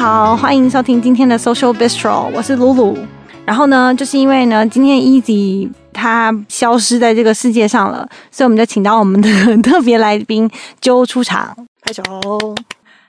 [0.00, 2.96] 好，欢迎收听今天的 Social Bistro，我是露露。
[3.44, 9.28] 然后呢，就是因为呢，今天 Easy 他消失在这个世界上了，所以我们就请到我们的
[9.58, 10.50] 特别来宾
[10.80, 12.02] Joe 出场，拍手。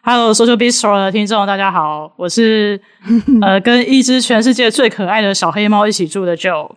[0.02, 2.82] Hello，Social Bistro 的听众，大家好，我是
[3.42, 6.72] 呃跟一只全世界最可爱的小黑猫一起住的 Joe。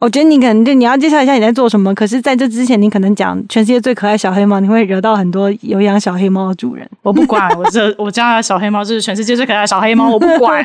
[0.00, 6.88] 我觉得你可能就你要介绍一下你在做什么，可是在这之前，你可能讲全世界最可爱小黑猫，你会惹到很多有养小黑猫的主人。
[7.02, 10.64] 我不管，我这我家的小黑猫就是全世界最可爱的小黑猫，我不管。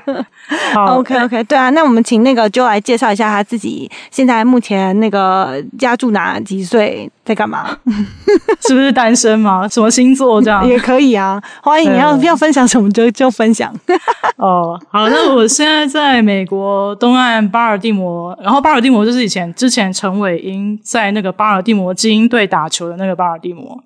[0.71, 7.75] 好，OK OK，对啊，那我们请那个 Joe 来介绍一下他自己，现在目前那个家住哪几岁，在干嘛？
[8.67, 9.67] 是不是单身吗？
[9.67, 10.67] 什么星座这样？
[10.67, 13.73] 也可以啊，欢迎你要要分享什么就就分享。
[14.37, 19.23] 哦，好，那我现在在美国东岸巴尔的摩，然后巴尔的摩就是。
[19.23, 23.81] 以前之前陈伟英在那个巴尔的摩精英队打球的那个巴尔的摩，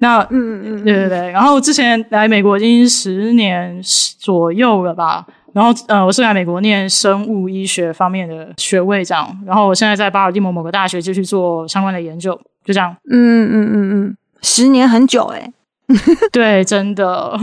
[0.00, 1.30] 那嗯嗯嗯，对对对。
[1.30, 3.80] 然后之前来美国已经十年
[4.18, 5.24] 左右了吧。
[5.56, 9.26] 然后呃，我是来美国念生物医学方面的学位这样。
[9.46, 12.94] 然后我现在在巴尔的摩某个大学继续做相关的研究，就这样。
[13.10, 15.50] 嗯嗯嗯嗯，十年很久诶。
[16.30, 17.40] 对，真的。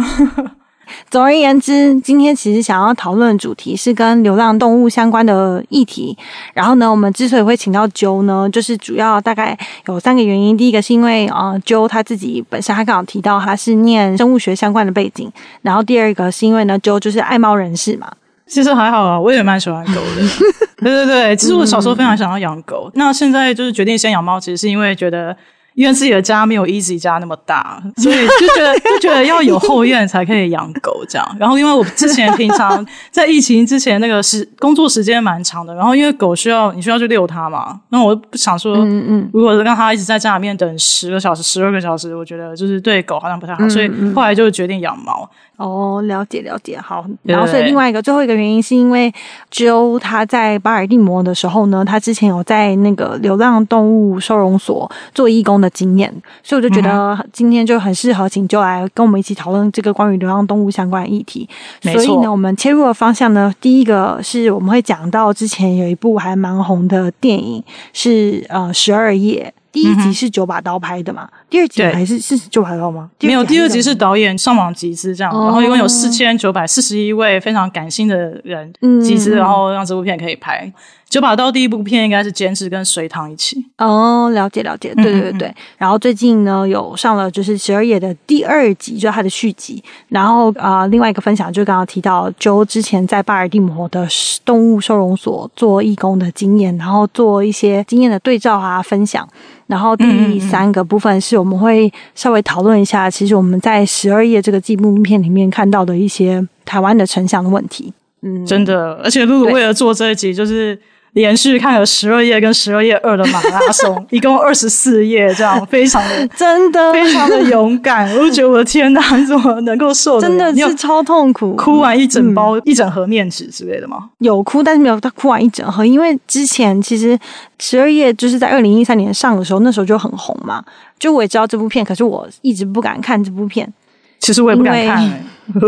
[1.10, 6.18] 总而言之，今天其实想要讨论的主题是跟流浪动物相关的议题。
[6.54, 10.58] 然后呢，我们之所以会请到 Jo 呢，就是主要大概有三个原因。
[10.58, 15.32] 第一个是因为啊，Jo 他自己本身他刚好提到他是念生物学相关的背景。
[15.62, 18.12] 然后第二个是因为呢，Jo 就是爱猫人士嘛。
[18.46, 20.28] 其实还好啊，我也蛮喜欢狗的。
[20.84, 22.92] 对对对，其实我小时候非常想要养狗。
[22.96, 25.36] 那现在就是决定先养猫，其实是因为觉得。
[25.76, 31.38] 因为自己的家没有 Easy 家那么大， 所以就觉得就觉得要有后院才可以养狗这样。
[31.40, 45.30] 然后因为我之前平常在疫情之前那个时工作时间蛮长的，然后因为狗需要你需要去遛它嘛，那我不想说，嗯嗯，如果让它一直在家里面等十个小时、十二个小时，我觉得就是对狗好像不太好，所以后来就决定养猫。
[45.58, 47.06] 哦，了解了解，好。
[47.24, 49.14] 然后，所以另外一个最后一个原因是因为
[49.52, 61.48] Joe 他在巴尔的摩的时候呢，他之前有在那个流浪动物收容所做义工的经验，所以我就觉得今天就很适合请 Joe 来跟我们一起讨论这个关于流浪动物相关的议题。
[61.82, 69.54] 所以呢，我们切入的方向呢，第一个是我们会讲到之前有一部还蛮红的电影，是呃十二夜。
[69.74, 71.28] 第一集是九把刀拍的嘛？
[71.32, 73.10] 嗯、第二集还是是九把刀吗？
[73.22, 78.72] 没有，第二集是导演上网集资这样，哦、然后一共有四千九百四十一位非常感性的人
[79.04, 80.72] 集资，嗯、然后让这部片可以拍。
[81.14, 85.48] 九把刀第一部片应该是监制跟隋唐一起哦，了解了解，对对对对。
[85.48, 89.84] 嗯嗯嗯，然后最近呢有上了就是十二夜的第二集，就是它的续集。
[90.08, 94.08] 然后啊、呃，另外一个分享就刚刚提到，Joe 之前在巴尔的摩的
[94.44, 99.30] 动物收容所做义工的经验，然后做一些经验的对照啊分享。
[99.68, 107.94] 然后第三个部分是我们会稍微讨论一下，其实我们在十二夜这个纪录片里面看到的一些台湾的城乡的问题。
[108.24, 110.80] 嗯，真的，而且露露为了做这一集，就是。
[111.14, 118.10] 连续看了十二页跟十二页二的马拉松，一共二十四页，这样非常的 真的非常的勇敢。
[118.16, 120.20] 我就觉得我的天哪，你怎么能够受？
[120.20, 124.10] 真的是超痛苦，哭完一整包、嗯、一整盒面纸之类的吗？
[124.20, 127.18] 有哭，但是没有他哭完一整盒，因为之前其实
[127.60, 130.64] 十二页就是在二零一三年上的时候，那时候就很红嘛。
[130.98, 133.72] 就我也知道这部片，可是我一直不敢看这部片。
[134.20, 135.24] 其实我也不敢看、 欸，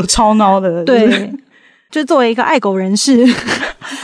[0.07, 0.83] 超孬的。
[0.83, 1.31] 对。
[1.91, 3.25] 就作为一个爱狗人士，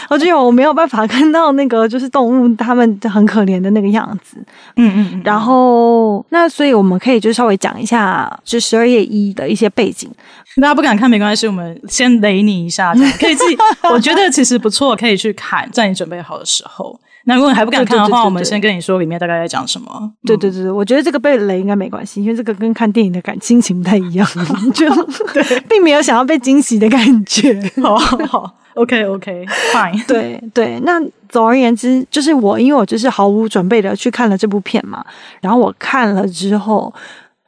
[0.10, 4.38] 我就有我没有办法看到那个就是动物它们很可怜的那个样子。
[4.76, 5.22] 嗯嗯嗯。
[5.24, 10.10] 然后，那所以我们可以就稍微讲一下，就十二月一的一些背景。
[10.58, 13.58] 大家不敢看没关系，我们先雷你一下，可以自己。
[13.90, 17.00] 我觉得其实不错，可以去看，在你准备好的时候。
[17.24, 20.12] 那如果你还不敢看的话，对对对对对，我们先跟你说里面大概在讲什么。
[20.26, 24.28] 对对对，我觉得这个被雷应该没关系，因为这个跟看电影的感心情不太一样，
[24.74, 24.90] 就
[25.32, 27.62] 对， 并没有想要被惊喜的感觉。
[27.82, 30.06] 好好，OK OK，Fine。
[30.08, 35.06] 对对，那总而言之，就是我因为我就是毫无准备的去看了这部片嘛，
[35.42, 36.94] 然后我看了之后。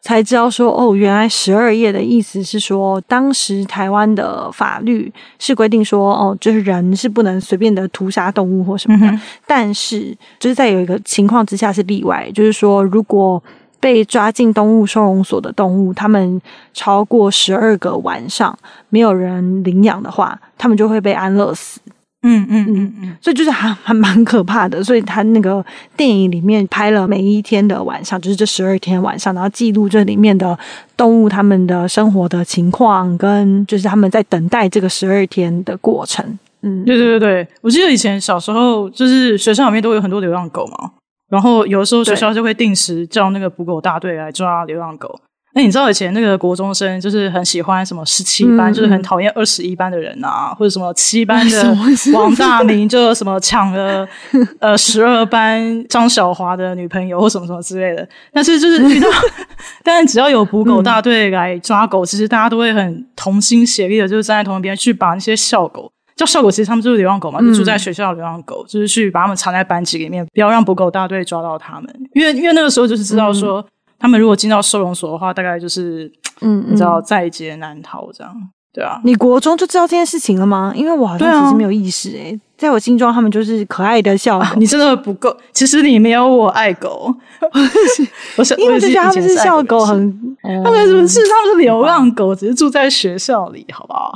[0.05, 5.09] 才知道说哦，原来十二页的意思是说，当时台湾的法律
[5.39, 9.07] 是规定说哦，就是人是不能随便的屠杀动物或什么的。
[9.07, 13.41] 嗯、但是就是在有一个情况之下是例外，就是说如果
[13.83, 16.41] 被抓进动物收容所的动物，他们
[16.73, 18.57] 超过十二个晚上
[18.87, 21.81] 没有人领养的话，他们就会被安乐死。
[22.25, 24.81] 嗯嗯嗯嗯，所以就是还还蛮可怕的。
[24.81, 25.63] 所以他那个
[25.97, 30.57] 电影里面拍了每一天的晚上，就是这十二天晚上，然后记录这里面的
[30.95, 36.25] 动物他们的生活的情况，跟就是他们在等待这个十二天的过程。
[36.61, 40.91] 嗯，对对对对，我记得以前小时候就是学校里面都有很多流浪狗嘛，
[41.33, 45.19] 然后有的时候学校就会定时叫那个捕狗大队来抓流浪狗。
[45.55, 51.75] 那你知道以前那个国中生就是很喜欢什么十七班，嗯、就是很讨厌二十一班的人啊，或者什么七班的
[52.13, 54.07] 王大明，就什么抢了
[54.59, 58.07] 呃十二班张小华的女朋友或什么什么之类的。
[58.31, 59.07] 但是就是遇到，
[59.83, 71.93] 但是只要有捕狗大队来抓狗，嗯、其实大家都会很同心协力的，就是站在同一边去把那些小狗叫校狗，其实他们就是流浪狗嘛，就住在学校的流浪狗，嗯、就是去把他们藏在班级里面，不要让捕狗大队抓到他们。
[72.13, 73.61] 因为因为那个时候就是知道说。
[73.61, 73.65] 嗯
[73.99, 76.11] 他们如果进到收容所的话，大概就是，
[76.41, 78.35] 嗯，你知道在劫难逃这样，
[78.73, 78.99] 对啊。
[79.05, 80.73] 你国中就知道这件事情了吗？
[80.75, 84.53] 因为我好像其实没有意识诶、欸，啊、在我心中他们就是可爱的校狗、啊。
[84.59, 87.15] 你真的不够，其实你没有我爱狗。
[88.35, 89.95] 我是因为就觉得他们是校狗很，
[90.41, 94.13] 很、嗯、他们是不是他们是流浪狗，只是住在学校里，好不好？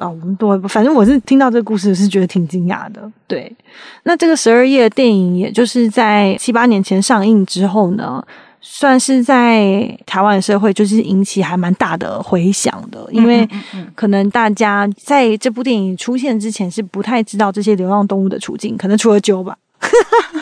[0.00, 3.00] 啊，我们多反正我是听到这个故事是觉得挺惊讶的。
[3.28, 3.52] 对，
[4.02, 8.24] 那这个十二夜电影，也就是在七八年前上映之后呢。
[8.62, 13.48] 算是在台湾社会，就是引起还蛮大的回响的，因为
[13.94, 19.56] 可能大家在这部电影出现之前是不太知道这些流浪动物的处境，可能除了啾吧，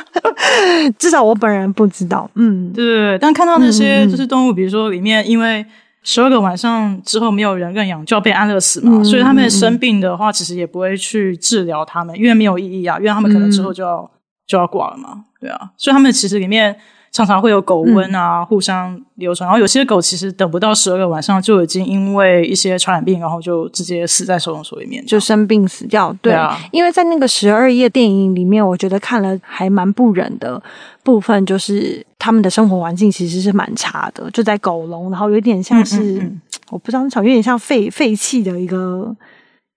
[0.98, 2.28] 至少我本人不知道。
[2.34, 5.64] 嗯，对对对，但看到那些就是动物，比如说里面因为
[6.02, 14.10] 十二个晚上之后没有人认养，就要被安乐死嘛，所以他们生病的话，其实也不会去治疗他们，因为没有意义啊，因为他们可能之后就要
[14.46, 16.78] 就要挂了嘛，对啊，所以他们其实里面。
[17.10, 19.46] 常常会有狗瘟啊，互相流传。
[19.46, 26.12] 嗯、然后有些狗其实等不到十二个晚上，就已经因为一些传染病，然后就直接死在收容所里面，就生病死掉。
[26.22, 30.62] 对，对啊，因为在那个十二夜电影里面，我觉得看了还蛮不忍的
[31.02, 36.40] 部分，就是他们的生活环境其实是蛮差的，就在狗笼，然后有点像是嗯嗯嗯
[36.70, 39.14] 我不知道那场，有点像废废弃的一个。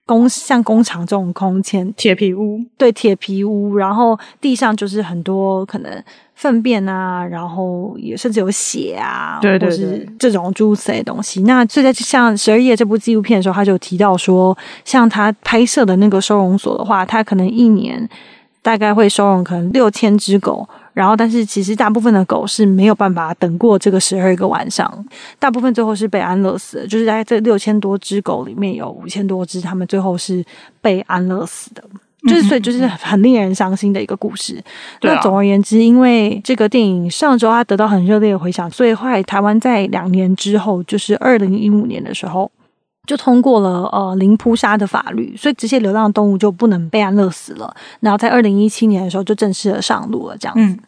[0.04, 6.04] 工像工厂这种空间，铁皮屋，对，铁皮屋，然后地上就是很多可能
[6.42, 11.44] 粪便啊，然后也甚至有血啊，对对对，或是这种猪死的东西。
[11.44, 18.10] 那所以在像十二夜这部纪录片的时候，他就提到说，像他拍摄的那个收容所的话，他可能一年
[18.64, 20.68] 大概会收容可能六千只狗。
[20.94, 25.06] 然后，但是其实大部分的狗是没有办法等过这个十二个晚上，
[25.38, 26.88] 大部分最后是被安乐死的。
[26.88, 30.44] 就是在这六千多只狗里面有五千多只，他们最后是
[30.82, 31.84] 被安乐死的。
[32.28, 34.64] 就是所以就是很令人伤心的一个故事。
[35.02, 42.52] 那总而言之，因为这个电影上周它得到很热烈的回响，所以后来台湾在两年之后，就是二零一五年的时候，
[43.08, 47.74] 就通过了呃零扑杀的法律，所以这些流浪动物就不能被安乐死了。
[48.02, 50.74] 然后在二零一七年的时候就正式的上路了，这样子。
[50.74, 50.80] 嗯、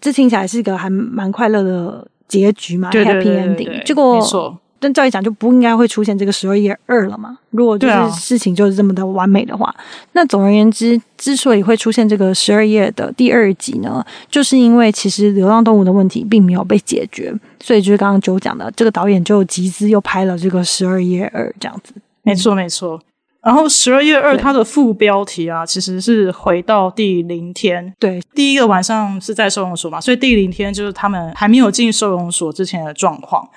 [0.00, 3.84] 这听起来是一个还蛮快乐的结局嘛，Happy Ending。
[3.84, 4.58] 结果。
[4.80, 7.38] 但照理讲就不应该会出现这个十二夜二了嘛？
[7.50, 9.76] 如果就是事情就是这么的完美的话，啊、
[10.12, 21.92] 那总而言之，之所以会出现这个十二夜的第二集呢，就是因为其实流浪动物的问题并没有被解决，所以就是刚刚九讲的，这个导演就集资又拍了这个十二夜二这样子。
[22.22, 23.00] 没错，没错。
[23.40, 27.94] 然后十二月二它的副标题啊，其实是回到第零天。
[27.98, 33.48] 对，第一个晚上是在收容所嘛，所以第零天就是他们还没有进收容所之前的状况。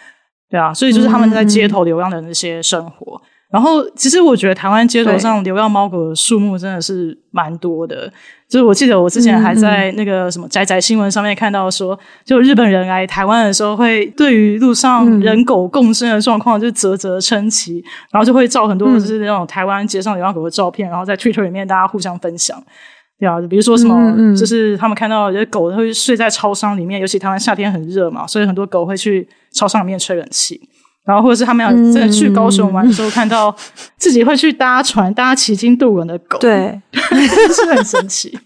[0.51, 3.15] 对啊，所以就是他们在街头流浪的那些生活。
[3.15, 8.11] 嗯、然后，其实我觉得台湾街头上流浪猫狗的数目真的是蛮多的。
[8.49, 22.61] 就是我记得我之前还在那个什么宅宅新闻上面看到说，就日本人来台湾的时候，会对于路上人狗共生的状况就啧啧称奇，然后就会照很多就是那种台湾街上流浪狗的照片，然后在 Twitter 里面大家互相分享。
[23.21, 30.59] 对啊，比如说什么，嗯嗯就是他们看到有些狗会睡在超商里面，尤其台湾夏天很热嘛，所以很多狗会去超商里面吹冷气。
[31.03, 33.55] 然后或者是他们要真的去高雄玩的时候，看到
[33.97, 38.37] 自己会去搭船、搭骑经渡轮的狗， 对，是很神奇。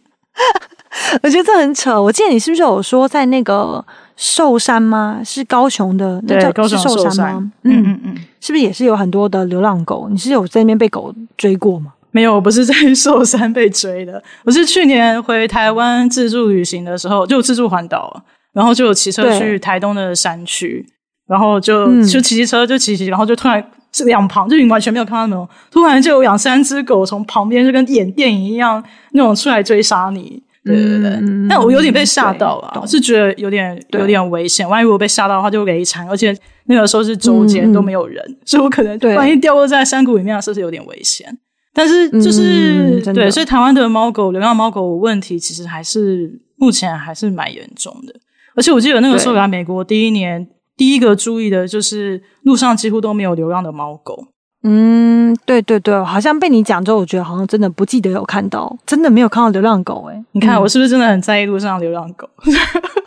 [1.22, 2.02] 我觉得这很扯。
[2.02, 3.84] 我记得你是不是有说在那个
[4.16, 5.20] 寿山吗？
[5.24, 7.52] 是高雄的，那叫高雄寿山，山吗？
[7.64, 10.08] 嗯嗯嗯，是不是也是有很多的流浪狗？
[10.10, 11.92] 你是有在那边被狗追过吗？
[12.16, 14.24] 没有，我不是在寿山被追的。
[14.46, 20.86] 我是去年回台湾自助旅行的时候，就自助环岛，然后就有骑车去台东的山区，
[21.28, 23.62] 然后就就骑骑车就骑骑，然后就突然
[24.06, 28.82] 两旁就你完全没有看到那种，突然就有两三只狗从旁边就跟演电影一样
[29.12, 30.42] 那种出来追杀你。
[30.64, 34.68] 对对对，嗯、但我有点被吓到了，我是觉得有点有点危险。
[34.68, 36.34] 万一我被吓到的话，就雷惨，而且
[36.68, 41.38] 那个时候是周间、嗯、都没有人，所以我可能万一掉落在山谷里面，是不是有点危险？
[41.76, 48.16] 但是就是、嗯、对，所以台湾的猫狗流浪猫狗问题其实还是目前还是蛮严重的。
[48.56, 54.30] 而且我记得那个时候来美国第一年，第一个注意的就是路上几乎都没有流浪的猫狗。
[54.64, 60.06] 嗯，对对对，好像被你讲之后，我觉得好像真的不记得有看到，真的没有看到流浪狗。
[60.06, 62.30] 诶，你看我是不是真的很在意路上流浪狗？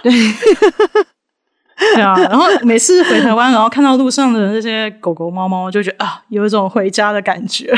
[0.02, 0.12] 对。
[1.94, 7.72] 对啊，然后每次回台湾，然后看到路上的那些狗狗、猫猫，就觉得啊，有一种回家的感觉。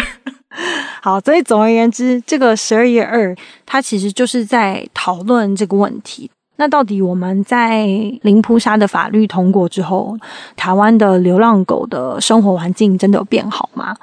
[1.03, 6.31] 好，所以总而言之，这个十二月二，它其实就是在讨论这个问题。
[6.57, 7.87] 那到底我们在
[8.23, 10.17] 零扑杀的法律通过之后，
[10.57, 13.97] 台湾的流浪狗的生活环境真的有变好吗？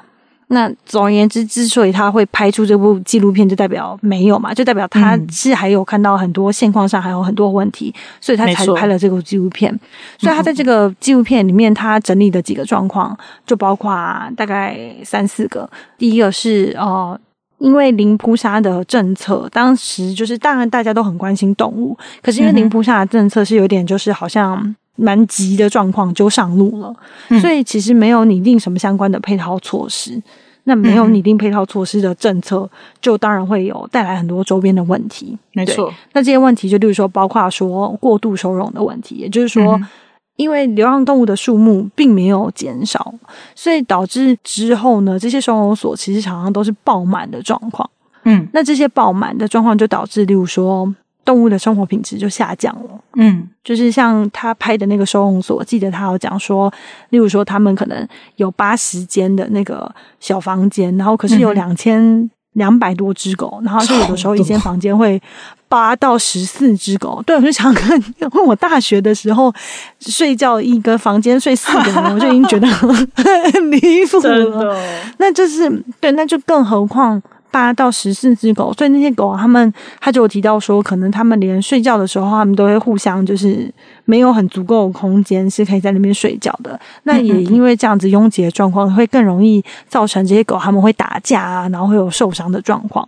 [0.49, 9.77] 那总而言之，之所以他会拍出这部纪录片，就代表没有嘛，就代表他是还有看到很多现况上还有很多问题，所以他才拍了这部纪录片。
[10.17, 13.91] 所以他在这个纪录片里面，他整理的几个状况，就包括
[14.37, 15.69] 大概三四个。
[15.97, 17.19] 第一个是呃，
[17.57, 24.73] 因为零扑杀的政策，当时就是当然大家都很关心动物，可是因为零扑杀的政策是有点就是好像。
[24.97, 26.93] 蛮急的状况就上路了，
[27.29, 30.21] 嗯，所以其实没有拟定什么相关的配套措施。
[30.69, 35.37] 那没有拟定配套措施的政策，嗯，就当然会有带来很多周边的问题。
[35.53, 39.87] 没错，那这些问题就例如说，包括说过度收容的问题，也就是说，嗯，
[40.35, 43.13] 因为流浪动物的数目并没有减少，
[43.55, 47.89] 所以导致之后呢，这些收容所其实常常都是爆满的状况。
[48.25, 50.93] 嗯，那这些爆满的状况就导致，例如说。
[51.27, 52.99] 动物的生活品质就下降了。
[53.17, 56.71] 嗯，就是像他拍的那个收容所，记得他有讲说，
[57.09, 58.07] 例如说他们可能
[58.37, 65.21] 有八十间的那个小房间，然后可是有两千两百多只狗，然后就有的时候一间房间会
[65.67, 67.21] 八到十四只狗。
[67.27, 69.53] 对，我就想看，因为我大学的时候
[69.99, 74.79] 睡觉一个房间睡四个人， 我就已经觉得很离谱了。
[75.17, 75.69] 那就是
[75.99, 77.21] 对，那就更何况。
[77.51, 83.71] 八到十四只狗，所以那些狗，他们他就有提到说，可能他们连睡觉的时候，他们都会互相就是
[84.05, 86.79] 没有很足够的空间是可以在那边睡觉的。
[87.03, 93.07] 那也因为这样子拥挤的状况，会更容易造成这些狗他们会打架啊，然后会有受伤的状况。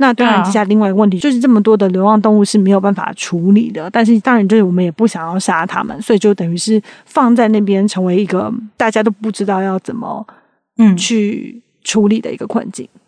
[0.00, 10.24] 那当然，接下来另外一个问题就是这么多的流浪动物是没有办法处理的，但是当然就是我们也不想要杀它们，所以就等于是放在那边，成为一个大家都不知道要怎么
[10.76, 12.88] 嗯去处理的一个困境。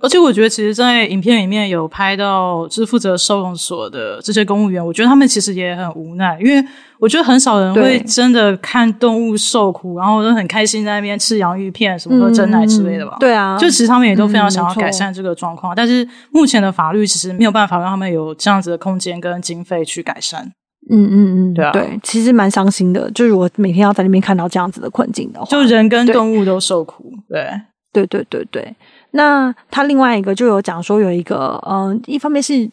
[0.00, 6.64] 而且我觉得，其实，在影片里面有拍到，就是负责收容所的这些公务员，我觉得他们其实也很无奈，因为
[6.98, 13.16] 我觉得很少人会真的看动物受苦，然后都很开心在那边吃洋芋片、什么喝珍奶之类的吧。
[13.18, 20.52] 对啊，就其实他们也都非常想要改善这个状况，但是目前的法律其实没有办法让他们有这样子的空间跟经费去改善。
[20.90, 27.12] 嗯嗯嗯，对啊，对，其实蛮伤心的，就是我每天要在那边看到这样子的困境的话，就人跟动物都受苦。
[27.28, 27.48] 对，
[27.92, 28.74] 对，对，对，对。
[29.12, 32.70] 那他另外一个就有讲说，有一个嗯，一方面是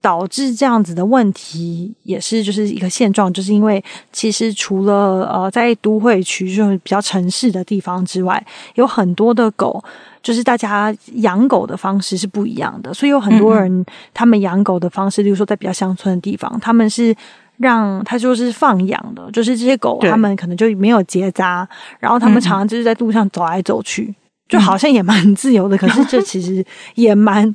[0.00, 9.82] 导致这样子的问题，也是就是一个现状，就是因为其实除了呃在都会区就是比较城市的地方之外，有很多的狗，
[10.22, 17.12] 就是大家养狗的方式是不一样的，所以有很多人他们养狗的方式，例如说在比较乡村的地方，他们是
[17.56, 21.68] 让他就是放养的，就是这些狗他们可能就没有结扎，
[21.98, 24.14] 然后他们常常就是在路上走来走去。
[24.48, 26.64] 就好像也蛮自由的，可是这其实
[26.94, 27.54] 也蛮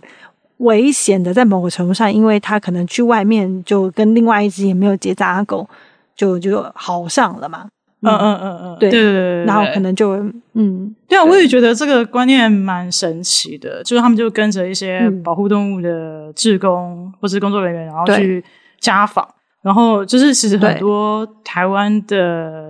[0.57, 5.67] 危险的，在某个程度上，因为他可能去外面就跟另外一只也没有结扎的狗
[6.15, 7.67] 就就好上了嘛。
[8.05, 10.17] 嗯嗯嗯嗯，对对对，对，然后可能就
[10.53, 18.43] 嗯，对啊，我也觉得这个观念蛮神奇的，就是他们就跟着一些保护动物的志工或是工作人员，然后去
[18.79, 19.27] 家访，
[19.63, 22.62] 然后就是其实很多台湾的。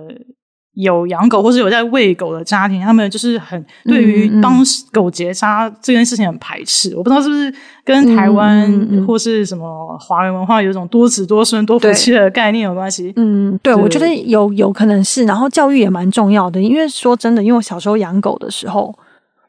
[0.74, 4.60] 有养狗或是有在喂狗的家庭，他们就是很对于帮
[4.92, 6.94] 狗结扎这件事情很排斥。
[6.96, 7.54] 我不知道是不是
[7.84, 13.12] 跟台湾或是什么华人文化有一种多子多孙多福气的概念有关系。
[13.14, 15.24] 嗯，对，我觉得有有可能是。
[15.24, 18.92] 然后教育也蛮重要的，因为说真的，因为我小时候养狗的时候，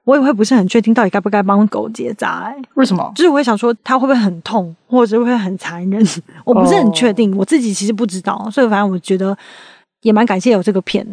[0.03, 2.55] 我也会不是很确定到底该不该帮狗结扎、欸。
[2.75, 3.11] 为什么？
[3.15, 6.05] 就是我会想说，它会不会很痛，或者是会很残忍？
[6.45, 8.47] 我不是很确定、哦，我自己其实不知道。
[8.51, 9.35] 所以反正我觉得。
[10.05, 11.03] 也蛮感谢有这个片，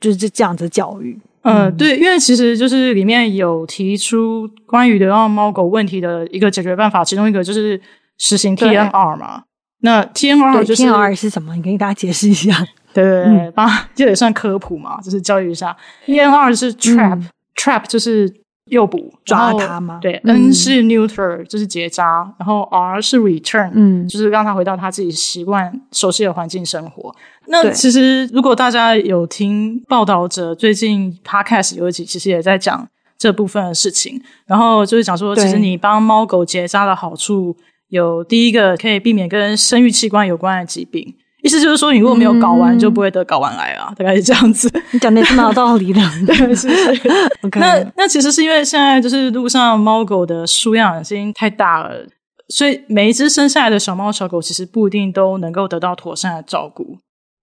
[0.00, 1.16] 就是这这样子的教育。
[1.42, 7.80] 嗯、呃，对，因为其实就是里面有提出关于流浪猫狗问题的一个解决办法，其中一个就是
[8.18, 9.44] 实行 TNR 嘛。
[9.82, 11.54] 那 TNR 就是 TNR 是什么？
[11.54, 12.66] 你可以给大家解释一下。
[12.92, 15.76] 对对对，帮、嗯、这也算科普嘛，就是教育一下。
[16.06, 18.40] TNR 是 trap，trap、嗯、trap 就是。
[18.66, 19.98] 诱捕抓它嘛？
[20.00, 27.12] 对、嗯、N 是 neuter，就是结扎，然后 R 是 return，嗯，就是让它回到它自己习惯、熟悉的环境生活。
[27.50, 32.88] 那其实如果大家有听报道者最近 podcast 有一集，其实也在讲
[33.18, 37.56] 这部分的事情，然后就是讲说，其实你帮猫狗结扎的好处
[37.88, 41.14] 有第一个可以避免跟生育器官有关的疾病。
[41.42, 44.70] 意思就是说，你如果没有睾丸，就不会得睾丸癌啊、嗯，大概是这样子。
[44.92, 46.68] 你讲的也是蛮有道理的， 对，是.
[47.58, 52.06] 那那其实是因为现在就是路上猫狗的数量已经太大了，
[52.48, 56.98] 所以每一只生下来的小猫小狗其实不一定都能够得到妥善的照顾。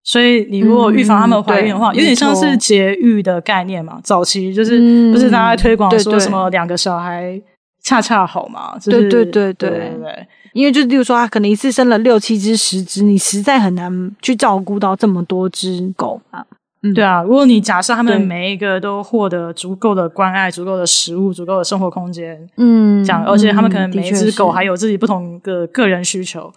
[0.07, 3.99] 所以你如果预防他们怀孕的话，嗯、有点像是节育的概念嘛。
[4.01, 7.37] 早期就是、嗯、不是大家在推广说什么两个小孩
[7.83, 8.77] 恰恰好嘛？
[8.85, 10.27] 对对对对对对。
[10.53, 16.43] 因为就例如说，他可能一次生了六七只、十只，你实在很难去照顾到这么多只狗啊。
[16.83, 17.21] 嗯，对啊。
[17.21, 26.49] 如果你假设他们每一个都获得足够的关爱、足够的食物、足够的生活空间，嗯，这样，而且他们可能每一只狗还有自己不同的个人需求。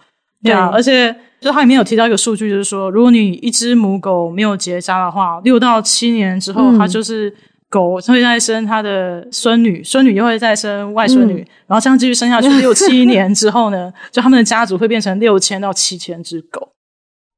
[0.43, 7.33] 对啊，而且就它里面有提到一个数据，就是说，如果你一只母狗没有结扎的话，六到七年之后，它就是
[7.69, 16.69] 狗会再生它的孙女， 孙女又会再生外孙女，然后这样继续生下去，六七年之后呢， 就他们的家族会变成六千到七千只狗。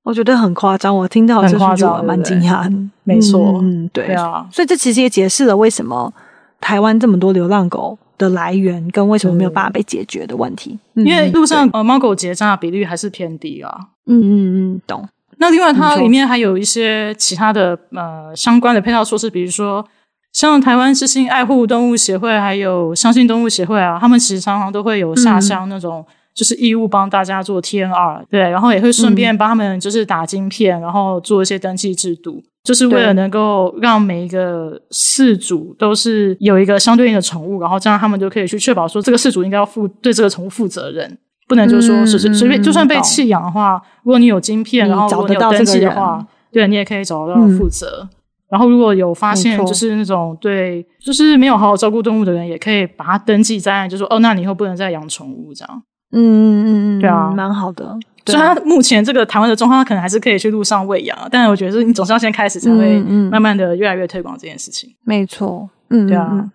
[0.04, 2.78] 我觉得很夸张，我听到这数据我蛮惊讶的。
[3.04, 6.14] 没错，嗯，对，对啊，所以这其实也解释了为什么
[6.60, 7.98] 台湾这么多流浪狗。
[8.18, 13.76] 的来源跟为什么没有办法被解决的问题，因为路上呃猫狗结扎的比率还是偏低啊。
[14.06, 15.08] 嗯嗯嗯，懂。
[15.38, 19.86] 那另外它里面还有一些其他的呃相关的配套措施，比如说
[20.32, 32.44] 像台湾之心爱护动物协会，还有相信动物协会啊，他们其实常常都会有下乡那种就是义务帮大家做 TNR，对，然后也会顺便帮他们就是打晶片，然后做一些登记制度。
[32.64, 41.18] 就是为了能够让每一个饲主都是有一个相对应的宠物，然后这样他们就可以去确保说这个饲主应该要负对这个宠物负责任，
[41.48, 48.08] 不能就是说随随随便就算被弃养的话，如果你有晶片，然后找得到登记的话，对，你也可以找到负责。
[48.50, 55.84] 然后如果有发现就是那种对就是没有好好照顾动物的人，也可以把它登记在案，就说哦，那你以后不能再养宠物这样。
[56.12, 57.98] 嗯嗯嗯嗯，对啊，蛮好的。
[58.26, 63.00] 所以，他目前这个台湾的状况，他可能还是可以去路上喂养，但是我觉得是你总是要先开始，才会
[63.30, 64.90] 慢慢的越来越推广这件事情。
[65.04, 66.50] 没错，嗯，对啊。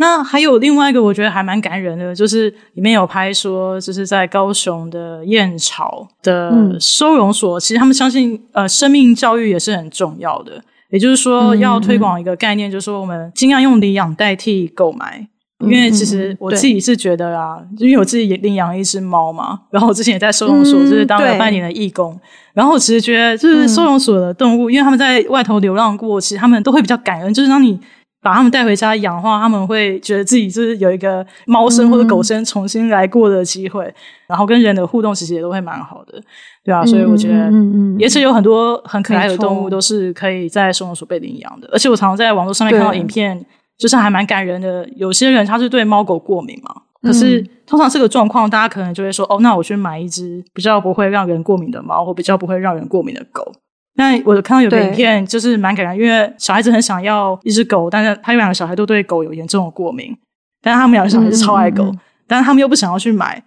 [0.00, 10.62] 那还有另外一个，我觉得还蛮感人的，就是里面有拍说，就是在高雄的燕巢的收容所，其实他们相信，呃，生命教育也是很重要的。
[10.90, 15.28] 也就是说，要推广一个概念，就是说，我们尽量用领养代替购买。
[15.60, 22.20] 因为其实我自己是觉得啊，嗯、因为我自己也领养了一只猫嘛，然后我之前也在收容所就是当了半年的义工，嗯、
[22.54, 27.76] 然后我其实觉得就是收容所的动物，嗯、因为他们在外头流浪过，其实他们都会比较感恩，就是当你
[28.22, 33.94] 把他们带回家养的话，他们会觉得自己就是有一个猫生或者狗生重新来过的机会，嗯、
[34.28, 36.22] 然后跟人的互动其实也都会蛮好的，
[36.64, 43.44] 对啊，所以我觉得嗯嗯也是有很多很可爱的动物都是可以在收容所被领养的，而且我常常在网络上面看到影片。
[43.78, 44.86] 就是还蛮感人的。
[44.96, 53.52] 有些人他是对猫狗过敏嘛，可是通常这个状况，大家可能就会说：“哦，那我去买一只比较不会让人过敏的猫，或比较不会让人过敏的狗。”
[53.94, 60.16] 那我看到有个影片，就是蛮感人，因为小孩子很想要一只狗，但是他有两个小孩都对狗有严重的过敏，
[60.62, 61.92] 但是他们两个小孩是超爱狗，
[62.26, 63.42] 但是他们又不想要去买，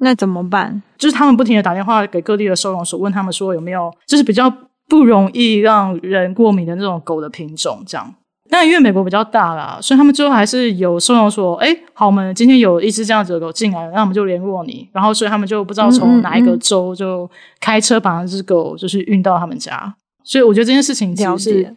[0.00, 0.82] 那怎么办？
[0.98, 4.52] 就是他们不停的打电话给各地的收容所，问他们说有没有就是比较
[4.88, 8.14] 不容易让人过敏的那种狗的品种，这样。
[8.50, 11.54] 但因为美国比较大啦，所以他们最后还是有收容所。
[11.56, 14.86] 哎，好，我们今天有一只这样子的狗进来了，那我们就联络你。
[14.92, 17.28] 然后，所以他们就不知道从哪一个州就
[17.58, 19.92] 开车把那只狗就是运到他们家。
[20.22, 21.76] 所以我觉得这件事情其实是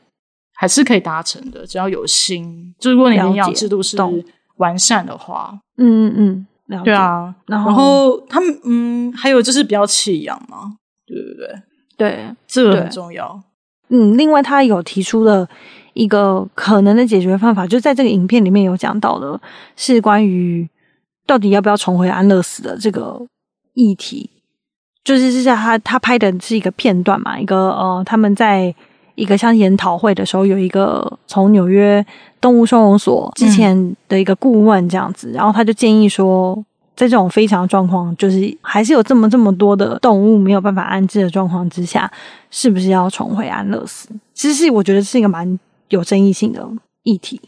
[0.54, 2.76] 还是可以达成的，只要有心。
[2.78, 3.98] 就如果你领养制度是
[4.58, 7.34] 完善的话，嗯嗯嗯，对啊。
[7.48, 10.74] 然后，然后他们嗯，还有就是比较弃养嘛，
[11.08, 13.42] 对对对对，这个很重要。
[13.88, 15.48] 嗯，另外他有提出了。
[15.98, 19.40] 一个可能的解决方法，就在这个影片里面有讲到的，
[19.76, 20.70] 是关于
[21.26, 23.20] 到底要不要重回安乐死的这个
[23.74, 24.30] 议题。
[25.04, 28.74] 就是是在他他拍的是一个片段嘛，一个呃，他们在
[29.16, 32.06] 一个像研讨会的时候，有一个从纽约
[32.40, 36.54] 动物收容所之前的一个顾问这样子，然后他就建议说，
[36.96, 42.12] 在这种非常状况，就是还是有这么这么多的动物没有办法安置的状况之下，
[42.52, 44.10] 是不是要重回安乐死？
[44.36, 45.58] 其实是我觉得是一个蛮。
[45.90, 46.68] 有争议性的
[47.04, 47.40] 议题，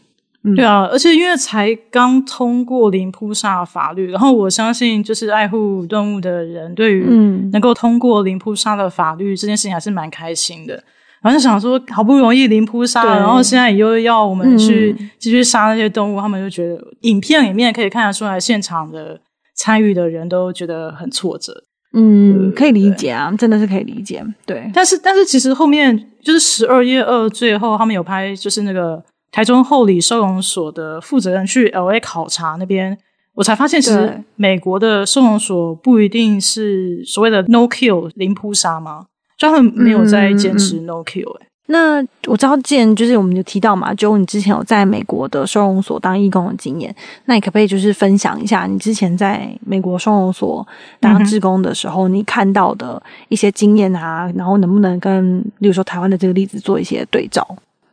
[0.44, 7.04] 嗯、对啊，而且因为才刚通过零扑杀法律，然后我相信就是爱护动物的人对于
[7.52, 10.82] 能够通过零扑杀的法律这件事情还是蛮开心的。
[11.22, 19.20] 然后就想说，好不容易零扑杀，然后现在又要我们去继续杀那些动物，嗯、他们就觉得影片里面可以看得出来，现场的
[19.54, 21.64] 参与的人都觉得很挫折。
[21.92, 24.24] 嗯，可以理解啊，真的是可以理解。
[24.46, 29.02] 对，但是但是其实后面就是十二月二最后他们有拍，就是那个
[29.32, 32.96] 台中后里收容所的负责人去 LA 考察那边，
[33.34, 39.06] 我才发现其实美国的收容所不一定是所谓的 no kill 零扑杀吗？
[39.38, 41.49] 就他们没有在坚持 no kill 哎、欸。
[41.70, 46.94] 那我知道，之前就是我们就提到嘛，就你之前有在美国的收容所当义工的经验，
[47.26, 50.66] 那你可不可以就是分享一下你之前在美国收容所
[50.98, 57.46] 当志工的时候，你看到的一些经验啊，然后能不能跟，例如说台湾的这个例子做一些对照？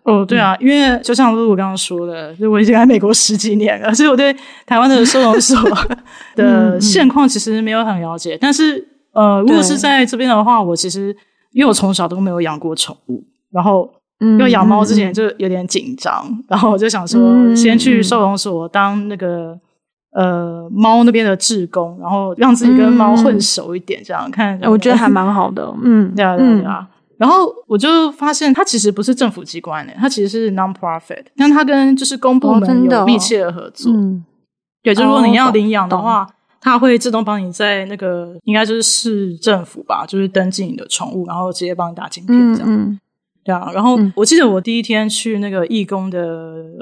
[0.03, 4.35] 哦，对啊，因为就像露露刚刚说的，就我已经在美国十几年了，所以我对
[4.65, 5.55] 台湾的收容所
[6.35, 8.37] 的现况其实没有很了解。
[8.41, 11.15] 但是，呃，如果是在这边的话，我其实
[11.51, 13.23] 因为我从小都没有养过宠物。
[13.57, 13.89] 然后，
[14.19, 17.19] 因为养猫之前就有点紧张，嗯、 然后我就想说，
[17.55, 19.59] 先去收容所当那个、
[20.11, 24.59] 嗯、呃猫那边的志工，然后让自己跟猫混熟一点，这样、嗯、看。
[24.65, 26.87] 我觉得还蛮好的， 嗯，对啊，对啊，对啊。
[27.17, 33.91] 然后我就发现，它其实不是政府机关诶，它其实是 non-profit，但它跟就是公部门有密切的合作。
[33.91, 34.23] 嗯，
[34.83, 36.27] 对，就如果你要领养的话，
[36.61, 42.71] 它会自动帮你在那个应该就是市政府吧，就是登记你的宠物，然后直接帮你打晶片这样。
[42.71, 42.99] 嗯
[43.47, 46.19] 嗯对啊，然后我记得我第一天去那个义工的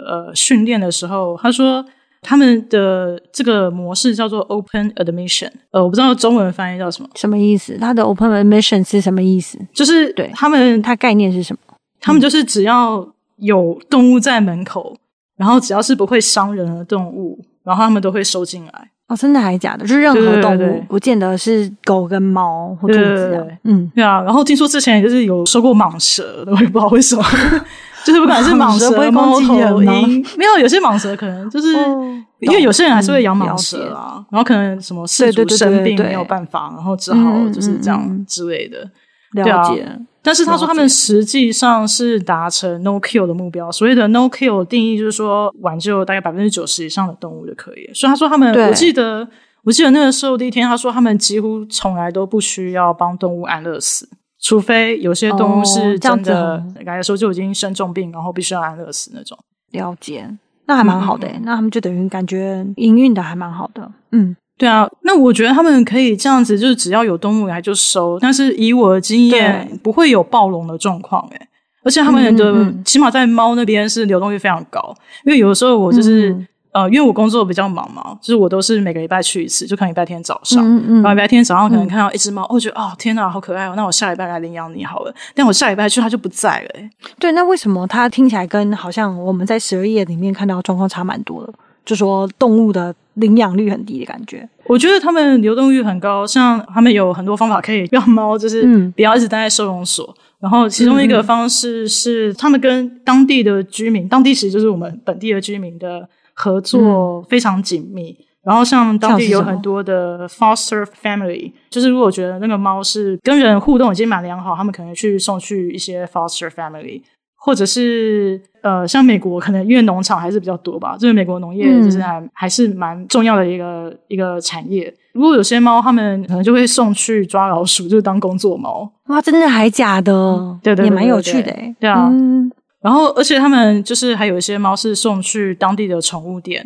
[0.05, 1.85] 呃训练的时候，他说
[2.21, 7.77] 他们的这个模式叫做 Open Admission，呃，我不知道中文翻译叫什么，什么意思？
[7.77, 9.59] 他的 Open Admission 是什么意思？
[9.73, 11.75] 就是对他们，他概念是什么？
[12.01, 14.97] 他们就是只要有动物在门口，
[15.37, 18.89] 然后只要是不会伤人的动物，然后他们都会收进来。
[19.07, 19.85] 哦，真的还是假的？
[19.85, 23.47] 就是任何动物，对对对，不见得是狗跟猫或兔子。
[23.63, 24.21] 嗯，对啊。
[24.21, 27.23] 然后听说之前就是有收过蟒蛇的，我也不知道为什么，
[28.03, 38.89] 就是不管是蟒蛇、猫头鹰，没有，有些蟒蛇可能就是、哦、因为有些人还是会养蟒蛇啊，嗯、然后可能什么饲主生病没有办法，然后只好就是这样之类的。
[39.33, 39.85] 了解。
[40.25, 43.71] 但是他说他们实际上是达成 no kill 的目标。
[43.71, 47.87] 所谓的 no kill 定义就是说挽救大概百分之九十以上的动物就可以。
[47.93, 49.27] 所以他说他们，我记得
[49.63, 54.09] 我记得那个时候第一天，他说他们几乎从来都不需要帮动物安乐死，
[54.41, 59.37] 除非有些动物是真的，来说就已经生重病，然后必须要安乐死那种。
[59.71, 60.27] 了解，
[60.65, 61.41] 那还蛮好的、欸嗯。
[61.45, 63.91] 那他们就等于感觉营运的还蛮好的。
[64.11, 64.35] 嗯。
[64.57, 68.17] 对啊，那我觉得他们可以这样子，就是只要有动物来就收。
[68.19, 71.47] 但是以我的经验，不会有暴龙的状况诶。
[71.83, 76.35] 而且他们的嗯嗯嗯起码在猫那边是流动率非常高，因为有的时候我就是
[76.71, 85.13] 呃，因为我工作比较忙嘛，就是我都是每个礼拜去一次，就可能礼拜天早上，嗯嗯然后礼拜天早上可能看到一只猫，我、觉得哦天哪，好可爱哦，那我下礼拜来领养你好了。
[85.35, 86.89] 但我下礼拜去它就不在了诶。
[87.19, 91.53] 对，那为什么它听起来跟好像我们在十二页里面看到的状况差蛮多的？
[91.85, 100.05] 就说动物的领养率很低的感觉，我觉得他们流动率很高，像他们有很多方法可以让猫就是不要一直待在收容所。
[100.17, 108.11] 嗯、然后其中一个方式是他们跟当地的居民，当地其实就是我们本地的居民的合作非常紧密。
[108.19, 117.01] 嗯、然后像当地有很多的 foster family，就是如果觉得那个猫是跟人互动已经蛮良好，他们可能去送去一些 foster family。
[117.45, 124.91] 或者是呃，像美国可能因为农场还是比较多吧，就是美国农业就是还、嗯、还是蛮重要的一个一个产业。
[125.13, 128.91] 如果有些猫，他们可能就会送去抓老鼠，就是当工作猫。
[129.09, 130.11] 哇，真的还假的？
[130.11, 131.75] 嗯、对，对，对，对对，也蛮有趣的诶。
[131.79, 136.65] 对啊、嗯，然后而且他们就是还有一些猫是送去当地的宠物店。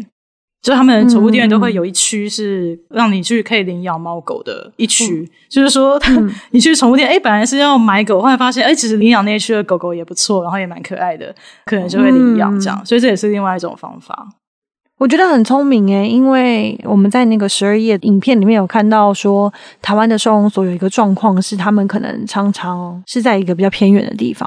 [0.62, 11.34] 就他们宠物店都会有一区是让你去可以领养猫狗的一区，嗯、就是说，嗯、 你去宠物店，哎，本来是要买狗，后来发现，哎，其实领养那一区的狗狗也不错，然后也蛮可爱的，
[11.66, 14.28] 可能就会领养这样，嗯、所以这也是另外一种方法。
[14.98, 24.46] 我觉得很聪明诶，因为我们在那个十二页影片里面有看到说，台湾的收容所有一个状况是，他们可能常常是在一个比较偏远的地方，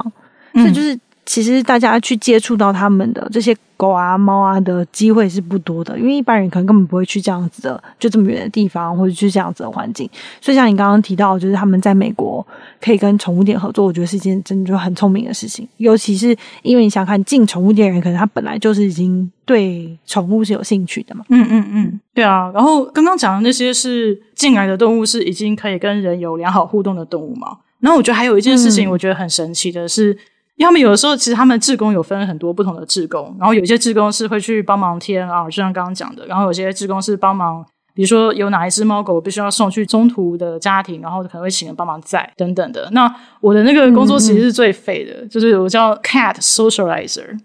[0.53, 0.99] 这、嗯、就是。
[1.25, 10.09] 其实大家去接触到他们的这些狗啊、猫啊的机会是不多的，因为一般人可能根本不会去这样子的，就这么远的地方，或者去这样子的环境。
[10.41, 12.45] 所以像你刚刚提到，就是他们在美国
[12.81, 15.67] 可以跟宠物店合作，我觉得是一件真的就很聪明的事情。
[15.77, 21.23] 尤其是因为你想看进宠物店的人，可能他本来就是已经对宠物是有兴趣的嘛。
[21.29, 22.51] 嗯嗯嗯，对啊。
[22.53, 27.57] 然后刚刚讲的那些是进来的动物，是已经可以跟人有良好互动的动物嘛？
[27.79, 30.11] 然后我觉得还有一件事情，我觉得很神奇的是。
[30.13, 30.17] 嗯
[30.63, 42.87] 因为他们有的时候，其实他们志工有分很多不同的志工，然后有些志工是会去帮忙贴啊，就像刚刚讲的，然后有些志工是帮忙，比如说有哪一只猫狗必须要送去中途的家庭，然后可能会请人帮忙载等等的。
[42.91, 47.37] 那我的那个工作其实是最废的，就是我叫 Cat Socializer，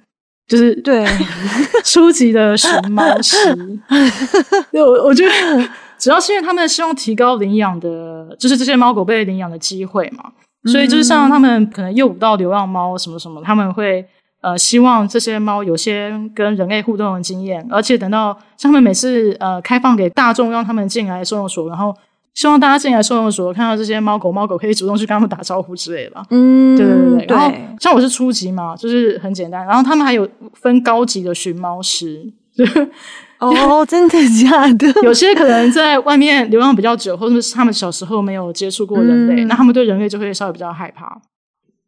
[0.47, 1.05] 就是对
[1.85, 3.37] 初级的寻猫师。
[4.71, 10.31] 对，我我觉得主要是因为他们希望提高领养的，就是这些猫狗被领养的机会嘛。
[10.65, 14.05] 所以就是像他们可能诱捕到流浪猫什么什么，他们会
[14.41, 21.95] 呃希望这些猫有些跟人类互动的经验，而且等到像他们每次呃开放给大众让他们进来收容所，然后
[22.35, 26.25] 希望大家进来收容所看到这些猫狗，猫狗可以主动去跟他们打招呼之类的吧。
[26.31, 27.27] 嗯，对对对对。
[27.27, 29.65] 对然后像我是初级嘛，就是很简单。
[29.67, 32.33] 然后他们还有分高级的寻猫师。
[33.47, 34.87] 哦，真的假的？
[35.03, 41.21] 有些可能在外面流浪比较久，或者是他们小时候没有接触过人类，嗯、那他们对人类就会稍微比较害怕。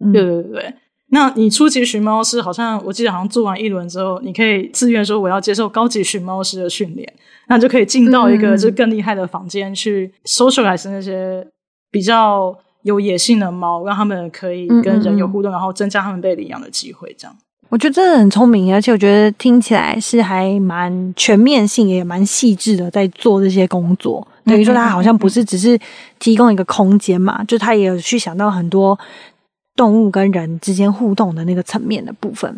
[0.05, 0.75] 嗯、对对对对。
[1.13, 7.13] 那你初级寻猫师，好像我记得好像做完一轮之后，你可以自愿说我要接受高级寻猫师的训练，
[7.49, 11.45] 那就可以进到一个就是更厉害的房间去 socialize 那些
[11.91, 17.37] 比较有野性的猫，让他们可以跟人有互动，然后增加他们被领养的机会，这样。
[17.71, 24.27] 我觉得真的很聪明，而且我觉得听起来是还蛮全面性，也蛮细致的，在做这些工作。
[24.45, 25.79] 等于说，他好像不是只是
[26.19, 28.99] 提供一个空间嘛，就他也有去想到很多
[29.77, 32.53] 动物跟人之间互动的那个层面的部分。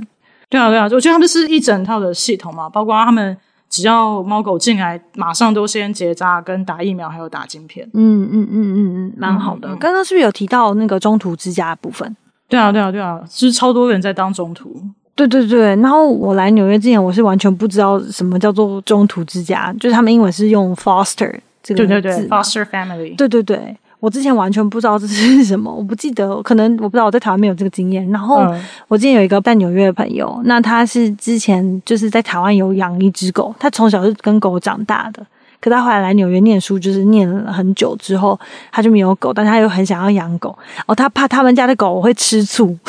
[0.48, 3.37] 对啊，对啊，我觉得他们是一整套的系统嘛，包括他们
[3.68, 7.87] 只要猫狗进来，马上都先结扎、跟打疫苗，还有打晶片。
[7.92, 9.68] 嗯嗯嗯嗯嗯，蛮好的。
[9.77, 12.16] 刚刚是不是有提到那个中途之家的部分？
[12.48, 14.83] 对啊，对啊，对啊，就是超多人在当中途。
[15.14, 21.31] 对对对，然后我来纽约之前，我是完全不知道什么叫做中途之家，就是他们英文是用 foster
[21.62, 23.14] 这个字，对对对，foster family。
[23.16, 28.09] 对对对，我之前完全不知道这是什么，我不记得，可能我不知道我在台湾没有这个经验。
[28.11, 28.42] 然后
[28.88, 35.25] 我之前有一个在纽约的朋友，那他是之前就是在台湾有养一只狗，他从小是跟狗长大的，
[35.61, 38.40] 可他后来来纽约念书，就是念了很久之后，
[38.72, 42.75] 他就没有狗，但他又很想要养狗，哦，他怕他们家的狗会吃醋。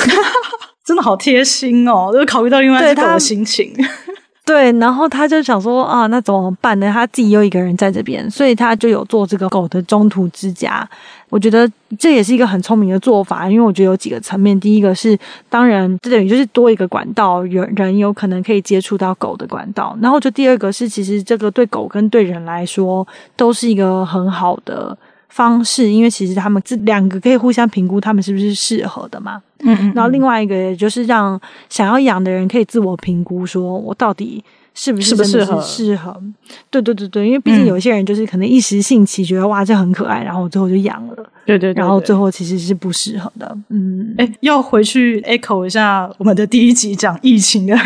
[0.86, 3.74] 真的好贴心哦，就是考虑到另外一只狗的心情。
[4.46, 6.92] 对，然后他就想说啊，那怎么办呢？
[6.92, 10.86] 他自己又一个人在这边，所以他就有做这个狗的中途之家。
[11.30, 11.68] 我觉得
[11.98, 14.60] 这也是一个很聪明的做法，因为我觉得有几个层面。
[14.60, 15.18] 第一个是，
[15.50, 19.98] 当然这等于就是多一个管道，有人有可能可以接触到狗的管道。
[20.02, 24.96] 然后就第二个是，其实这个对狗跟对人来说都是一个很好的
[25.34, 29.42] 方式，因为其实他们这两个可以互相评估，他们是不是适合的嘛？
[29.62, 34.44] 嗯，嗯，嗯，然后另外一个就是让想要养的人可以自我评估，说我到底。
[34.74, 35.62] 是不是真的是适合？
[35.62, 36.22] 适合，
[36.72, 41.16] 对对对对，因为毕竟有些人就是可能一时兴起，觉得、嗯、哇这很可爱，然后最后就养了。
[41.46, 43.58] 对，对对对，然后最后其实是不适合的。
[43.70, 47.78] 嗯，哎，要回去 echo 一下我们的第一集讲疫情的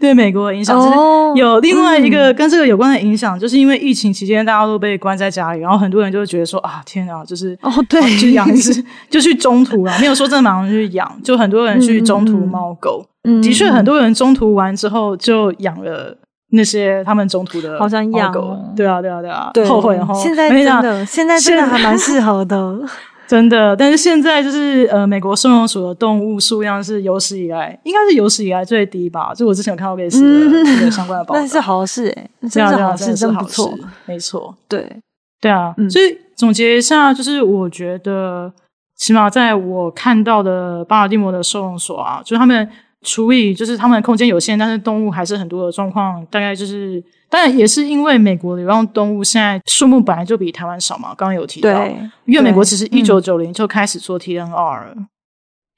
[0.00, 0.76] 对美国的影响。
[0.76, 13.06] 哦，有另外一个跟这个有关的影响，嗯、就是因为疫情期间大家都被关在家里，然后很多人就会觉得说啊天啊，就是哦对，就养一只就去中途啊，没有说真的马上去养，就很多人去中途猫狗。
[13.24, 16.16] 嗯，的确很多人中途完之后就养了。
[16.54, 20.12] 那些他们中途的，好像养狗，对啊，对啊，对啊，对后悔哈。
[20.14, 22.78] 现在真的，现在真的还蛮适合的，
[23.26, 23.74] 真的。
[23.74, 29.32] 但是现在就是呃，美国收容所的动物数量是有史以来，应该是有史以来最低吧？
[29.34, 33.72] 就我之前有看到类似的这个相关的报道，那是好事哎，真的是好事，真不错，
[34.04, 34.96] 没错，对，
[35.40, 35.74] 对啊。
[35.88, 38.52] 所以总结一下，就是我觉得，
[38.98, 42.68] 起码在我看到的巴尔的摩的收容所啊，就是他们。
[43.02, 54.50] 处理就是他们的空间有限，但是动物还是很多的状况，大概就是当然也是因为美国流浪动物现在数目本来就比台湾少嘛，刚刚有提到，对因为美国其实一九九零就开始做 TNR
[54.86, 54.94] 了，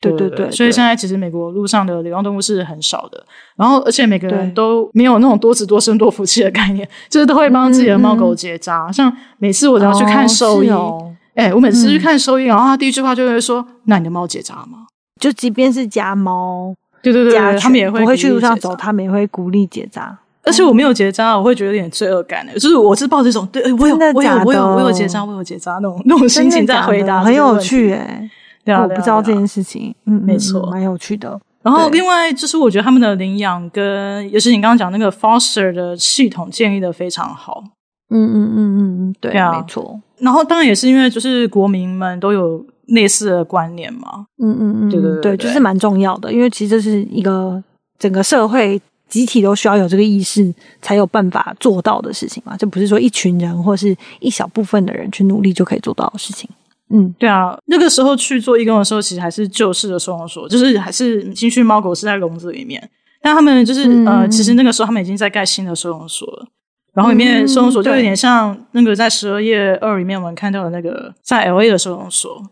[0.00, 3.24] 对对对，所以现在其实美国路上的流浪动物是很少的，
[3.56, 11.16] 然后而且每个人都没有那种多子多孙多福气的概念，就是都会帮自己的猫狗结扎，嗯嗯像每次我只要去看兽医，哎、哦哦。
[11.37, 14.87] 欸，我每次去看兽医，然后他第一句话就会说：“那你的猫结扎吗？”
[15.20, 16.72] 就即便是家猫。
[17.12, 20.18] 对对对，他们也会不会去路上走，他们也会鼓励结扎。
[20.42, 22.52] 而且我没有结扎，我会觉得有点罪恶感的。
[22.54, 28.28] 就是我是抱着一种，对我有我有我有我有结扎，我有结扎那种那种心情在回答，很有趣哎。
[28.64, 31.40] 对啊，我不知道这件事情，嗯，没错，蛮有趣的。
[31.62, 37.64] 然后另外就是我觉得他们的领养跟也是你刚刚讲那个 foster 的系统建立的非常好。
[38.10, 39.98] 嗯嗯嗯嗯嗯，对啊，没错。
[40.18, 42.64] 然后当然也是因为就是国民们都有。
[42.88, 47.62] 类似的观念嘛，嗯嗯嗯，对对对，对，就是蛮重要的，因为其实这是一个
[47.98, 52.56] 整个社会集体都需要有这个意识，才有办法做到的事情嘛。
[52.56, 56.48] 这不是说一群人或是一小部分的人去努力就可以做到的事情。
[56.90, 62.90] 嗯，对啊，那个时候去做义工的时候，其实还是旧式的收容所，就是还是新训猫狗是在笼子里面，
[63.22, 66.46] 但他们就是、嗯、呃，其实那个时候他们已经在盖新的收容所了，
[66.92, 72.42] 然后里面收容所就有点像那个在十二夜二里面我们看到的那个在 LA 的收容所。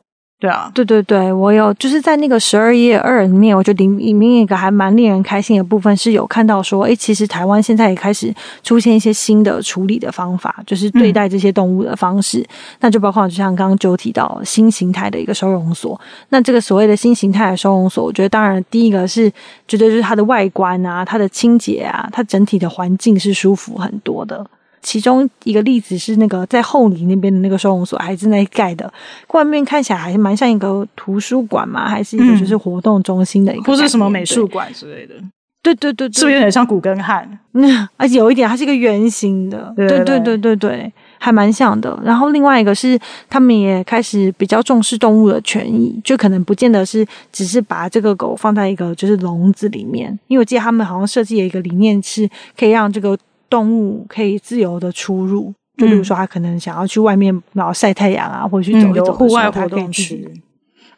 [0.42, 12.40] 对啊，对对对，我有就是在那个十二页二里面，我觉得里里面一个还蛮令人开心的部分是有看到说，诶，其实台湾现在也开始出现一些新的处理的方法，就是对待这些动物的方式。
[12.40, 12.46] 嗯、
[12.80, 16.00] 那就包括就像刚刚就提到新形态的一个收容所。
[16.30, 19.30] 那这个所谓的新形态的收容所，我觉得当然第一个是
[19.68, 24.44] 觉得就是它的外观啊，它的清洁啊，它整体的环境是舒服很多的。
[24.82, 28.92] 其中一个例子是那个在后里那边的那个收容所还正在盖的，
[29.28, 35.14] 外面看起来还是蛮像一个图书馆嘛，还是一个就是活动中心的一个，或是什么美术馆之类的。
[35.62, 37.38] 对对对，对，是不是有点像古根汉？
[37.52, 39.72] 嗯，而且有一点，它是一个圆形的。
[39.76, 41.96] 对对对对对对，还蛮像的。
[42.02, 42.98] 然后另外一个是，
[43.30, 53.16] 他们也开始比较重视动物的权益，就可能不见得是只是把这个狗放在一个就是笼子里面，因为我记得他们好像设计了一个理念，是可以让这个
[53.52, 55.52] 动物可以自由的出入。
[55.76, 60.26] 就比如说，它可能想要去外面然后晒太阳啊，或者去走一走，户外活动区。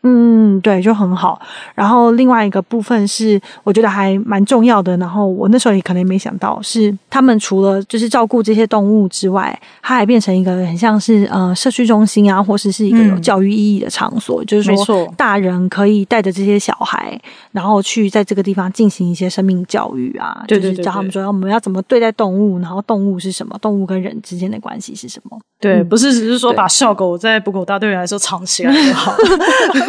[0.06, 1.40] 嗯，对，就很好。
[1.74, 4.94] 然后另外一个部分是，我觉得还蛮重要的。
[4.98, 14.44] 然后我那时候也可能没想到，是他们除了就是照顾这些动物之外，它还变成一个很像是呃社区中心啊，或是是一个有教育意义的场所。
[14.44, 17.18] 嗯、就是说，大人可以带着这些小孩，
[17.52, 25.38] 然后去在这个地方进行一些生命教育啊，对对对对，就是教他们说我们要怎么对待动物，然后动物是什么，动物跟人之间的关系是什么。
[25.60, 29.14] 对，不是只是说把校狗在捕狗大队来说藏起来就好。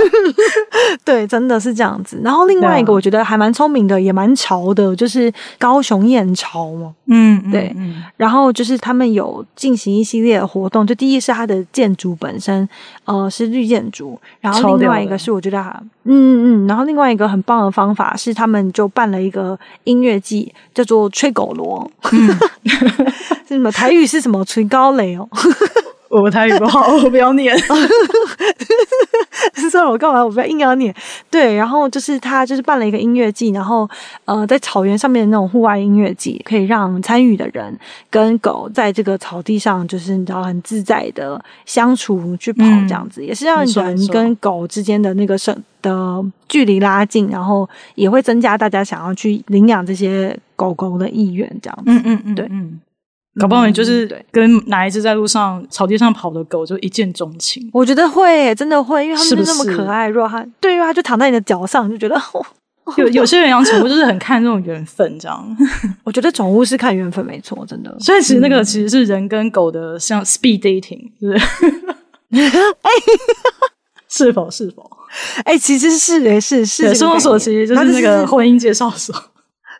[1.04, 2.20] 对，真的是这样子。
[2.24, 6.94] 然后另外一个，我觉得还蛮聪明的，也蛮潮的，就是高雄燕巢嘛。
[7.08, 7.74] 嗯，对。
[7.78, 12.68] 嗯、然后就是他们有进行一系列的活动，就第一是它的建筑本身，
[13.06, 14.20] 呃，是绿建筑。
[14.42, 15.60] 然后另外一个是我觉得，
[16.04, 16.68] 嗯嗯嗯。
[16.68, 21.90] 然后另外一个很棒的方法是，他们就办了一个音乐季，叫做吹狗螺。
[22.12, 22.28] 嗯、
[23.48, 24.44] 是什么台语是什么？
[24.46, 25.28] 吹高雷哦。
[26.22, 27.56] 我台语不好，我不要念。
[29.70, 30.24] 算了，我干嘛？
[30.24, 30.94] 我不要硬要念。
[31.30, 33.90] 对，然后就是他就是办了一个音乐季，然后
[34.26, 37.78] 呃，在草原上面的那种户外音乐季，可以让参与的人
[38.10, 51.84] 跟狗在这个草地上，就是你知道很自在的相处去跑这样子，嗯、也是让人跟狗之间的那个生的距离拉近，然后也会增加大家想要去领养这些狗狗的意愿这样子。
[51.88, 52.80] 嗯嗯嗯，对，嗯。
[53.38, 57.70] 搞不好你就是跟哪一只在路上草地上跑的狗就一见钟情。
[57.74, 60.08] 我觉得会，真的会，因为它们就那么可爱。
[60.08, 62.16] 如果它对，因为它就躺在你的脚上，就觉得
[62.96, 65.58] 有有些人养宠物 就是很看这种缘分，这样。
[66.06, 67.94] 我觉得宠物是看缘分，没错，真的。
[68.00, 71.46] 所以其实那个其实是人跟狗的像 speed dating，是不是？
[72.84, 72.90] 哎，
[74.08, 74.90] 是否是否？
[75.44, 76.96] 哎，其实是诶，是是。
[76.96, 79.14] 收容所其实就是那个婚姻介绍所。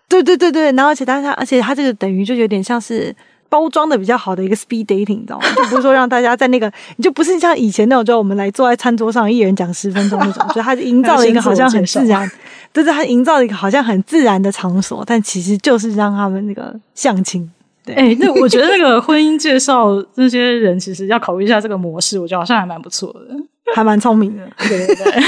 [0.10, 3.16] 对对对对，然后而且但是它，而且它这个等于就有点像是。
[3.50, 5.46] 包装的比较好的一个 speed dating，你知道吗？
[5.56, 10.48] 就不是说让大家在那个，你就不是像以前那种，就我们来坐在餐桌上，一人讲十分钟那种。
[10.54, 12.30] 所以他营造了一个好像很自然，
[12.74, 17.50] 就是他营造了一个好像很自然的场所，但其实就是让他们那个相亲。
[17.86, 23.36] 对，哎、欸，那我觉得那个婚姻介绍那些人，其实要考虑一下这个模式，我觉得好像还蛮不错的，
[23.76, 24.44] 还蛮聪明的。
[24.68, 25.24] 对 对对，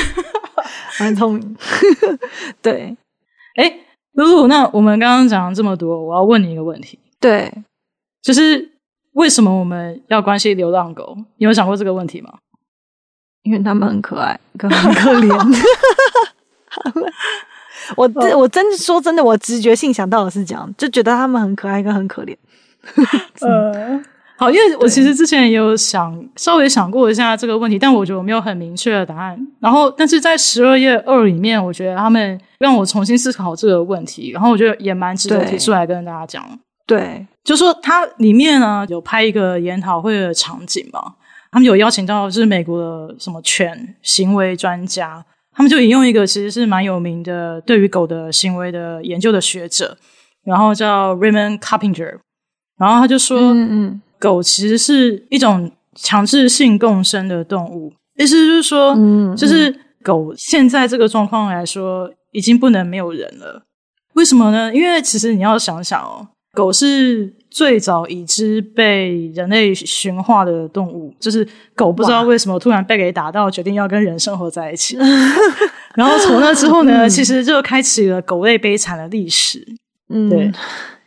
[1.00, 1.56] 蛮聪明。
[2.62, 2.98] 对，
[3.56, 3.80] 哎、欸，
[4.14, 6.98] 露露，那我们刚刚讲了这么多，我要问你一个问题。
[7.20, 7.52] 对。
[8.28, 8.70] 就是
[9.14, 11.18] 为什么我们要关心流浪狗？
[11.38, 12.34] 你有想过这个问题吗？
[13.44, 15.64] 因为他们很可爱，可很可怜。
[17.96, 22.36] 我我真说真的，我直觉性想到的是这样，就觉得他们很可爱，跟很可怜。
[23.40, 24.04] 呃，
[24.36, 29.40] 好，因为我其实之前也有想稍微想过一下这个问题，但我觉得我没有很明确的答案。
[29.62, 36.60] 然后，但是在十二月二里面，我觉得他们让我重新思考这个问题，然后我觉得也蛮值得提出来跟大家讲。
[36.86, 41.16] 对，就说它里面呢有拍一个研讨会的场景嘛，
[41.50, 45.24] 他们有邀请到就是美国的什么犬行为专家，
[45.56, 49.98] 他们就引用一个其实是蛮有名的对于狗的行为的研究的学者，
[50.44, 52.18] 然后叫 Raymond Carpenter，
[52.78, 63.64] 然后他就说，嗯嗯，狗其实是一种强制性共生的动物，意思就是说，嗯，就是狗现在这个状况来说，已经不能没有人了，
[64.16, 64.76] 为什么呢？
[64.76, 66.28] 因为其实你要想想哦。
[66.58, 74.98] 狗是最早已知被人类驯化的动物，就是狗不知道为什么突然被给打到，决定要跟人生活在一起。
[75.94, 79.64] 然后从那之后呢，嗯、其实就开启了狗类悲惨的历史。
[80.10, 80.52] 嗯，对。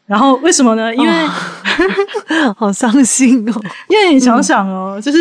[0.06, 0.94] 然后为什么呢？
[0.94, 3.62] 因为、哦、 好伤心哦。
[3.88, 5.18] 因为你想想哦，嗯、就是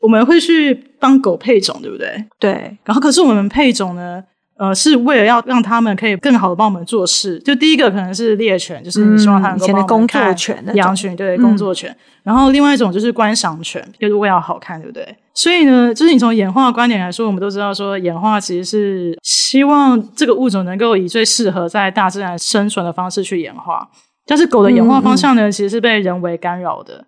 [0.00, 2.24] 我们会去帮狗配种，对不对？
[2.38, 2.78] 对。
[2.82, 4.24] 然后可是我们配种呢？
[4.58, 7.38] 呃，是为了要让他们可以更好的帮我们做事。
[7.40, 10.34] 就第一个可能是猎犬，就是你希望它能够帮看
[10.74, 11.94] 羊群，对，工作犬。
[12.22, 15.06] 然后另外一种就是观赏犬，就是为了好看，对不对？
[15.34, 23.86] 所以呢，就是你从演化的观点来说，我们都知道说，演化其实是希望这个物种能够以最适合在大自然生存的方式去演化。
[24.26, 27.04] 但是狗的演化方向呢，其实是被人为干扰的，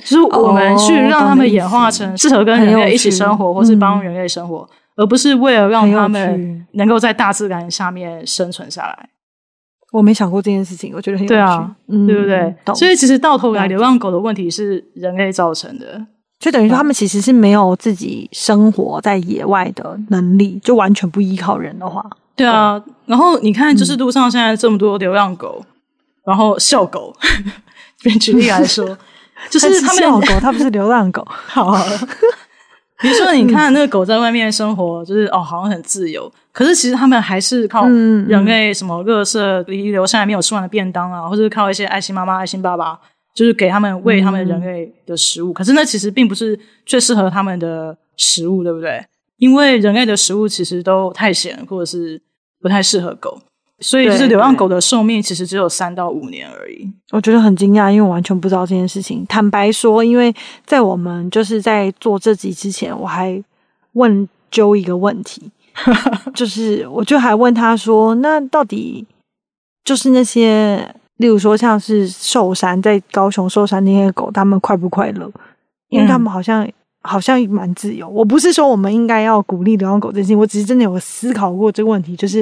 [0.00, 4.68] 就是我们去让他们演化成适合跟人类一起生活，或是帮人类生活。
[4.98, 9.08] 而不是为了让他们能够在大自然下面生存下来。
[9.92, 12.54] 我没想过这件事情，我觉得很有趣，对啊，嗯、对不对？
[12.74, 16.04] 所以其实到头来，流浪狗的问题是人类造成的，
[16.40, 22.76] 就等于说他们其实是没有自己生活在野外的能力，就完全不依靠人的话，对啊。
[22.78, 25.66] 对然后你看，就是路上现在这么多流浪狗，嗯、
[26.26, 27.14] 然后笑狗，
[28.20, 28.84] 举例来说，
[29.48, 31.78] 就是他们校狗，它不是流浪狗， 好。
[33.02, 36.30] 比如说，你看那个狗在外面生活，就是哦，好像很自由。
[36.52, 42.98] 可是其实他们还是靠人类什么垃圾遗留下来没有吃完的便当啊，或者是靠一些爱心妈妈、爱心爸爸，
[43.34, 45.52] 就是给他们喂他们人类的食物。
[45.52, 49.00] 可是那其实并不是最适合他们的食物，对不对？
[49.36, 52.20] 因为人类的食物其实都太咸，或者是
[52.60, 53.40] 不太适合狗。
[53.80, 56.92] 所以，就是流浪狗的寿命其实只有三到五年而已。
[57.12, 59.24] 我觉得很惊讶，因为我完全不知道这件事情。
[59.26, 60.34] 坦白说，因为
[60.66, 63.40] 在我们就是在做这集之前，我还
[63.92, 65.50] 问 Joe 一个问题，
[66.34, 69.06] 就是我就还问他说：“那到底
[69.84, 75.30] 就是那些，例如说像是寿山在高雄寿山那些狗，他们快不快乐？
[75.88, 76.68] 因为他们好像。
[77.08, 78.08] 嗯”好像蛮自由。
[78.08, 82.40] 我不是说我们应该要鼓励流浪狗这件事情，我只是真的有思考过这个问题，就是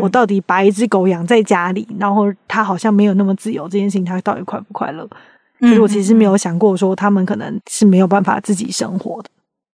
[0.00, 5.08] 我到底把一只狗养在家里，然后它好像没有那么自由，这件事情它到底快不快乐？
[5.60, 9.28] 就是我其实没有想过说他们可能是没有办法自己生活的，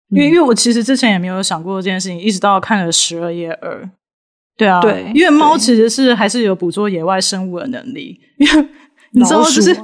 [0.09, 3.89] 因为因为我其实之前也没有想过这件事情，一直到看了十二页二。
[4.55, 8.67] 对啊，对，因为猫其实是还是有捕捉野外生物的能力，因为。
[9.15, 9.77] 你知道，就是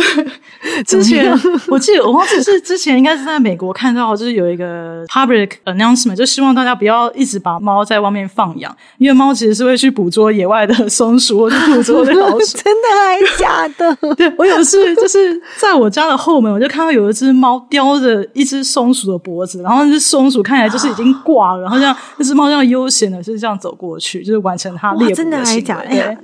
[0.86, 1.32] 之前
[1.68, 12.58] 我记得我忘记是之前应该是在美国看到，就是有一个 public announcement，就希望大家不要一直把猫在外面放养，因为猫其实是会去捕捉野外的松鼠或者捕捉的老鼠。
[12.62, 13.96] 真的还是假的？
[14.14, 25.30] 对，我有一次就是在我家的后门，我就看到有一只猫叼着一只松鼠的脖子，然后那只松鼠看起来就是已经挂了，然后这样那只猫这样悠闲的就是这样走过去，就是完成它猎捕的行为。
[25.30, 26.18] 真的还假的？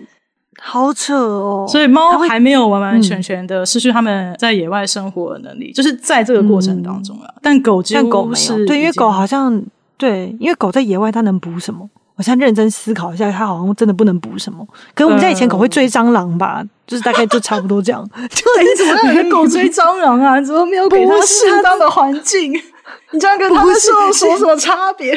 [0.61, 1.67] 好扯哦！
[1.69, 7.33] 所以猫还没有完完全全的失去他们在野外生活的能力，嗯、就是在这个过程当中啊。
[7.43, 9.63] 但狗几乎是，但狗没有，对，因为狗好像
[9.97, 11.89] 对，因为狗在野外它能补什么？
[12.17, 14.67] 我现在认真思考一下，它好像真的不能补什么。
[14.95, 16.61] 可是我们家以前狗会追蟑螂吧？
[16.61, 18.03] 呃、就是大概就差不多这样。
[18.17, 20.41] 就你怎么让你的狗追蟑螂啊？
[20.41, 22.53] 你怎么没有给它适当的环境？
[23.13, 25.13] 你这样跟它们说有什么差别？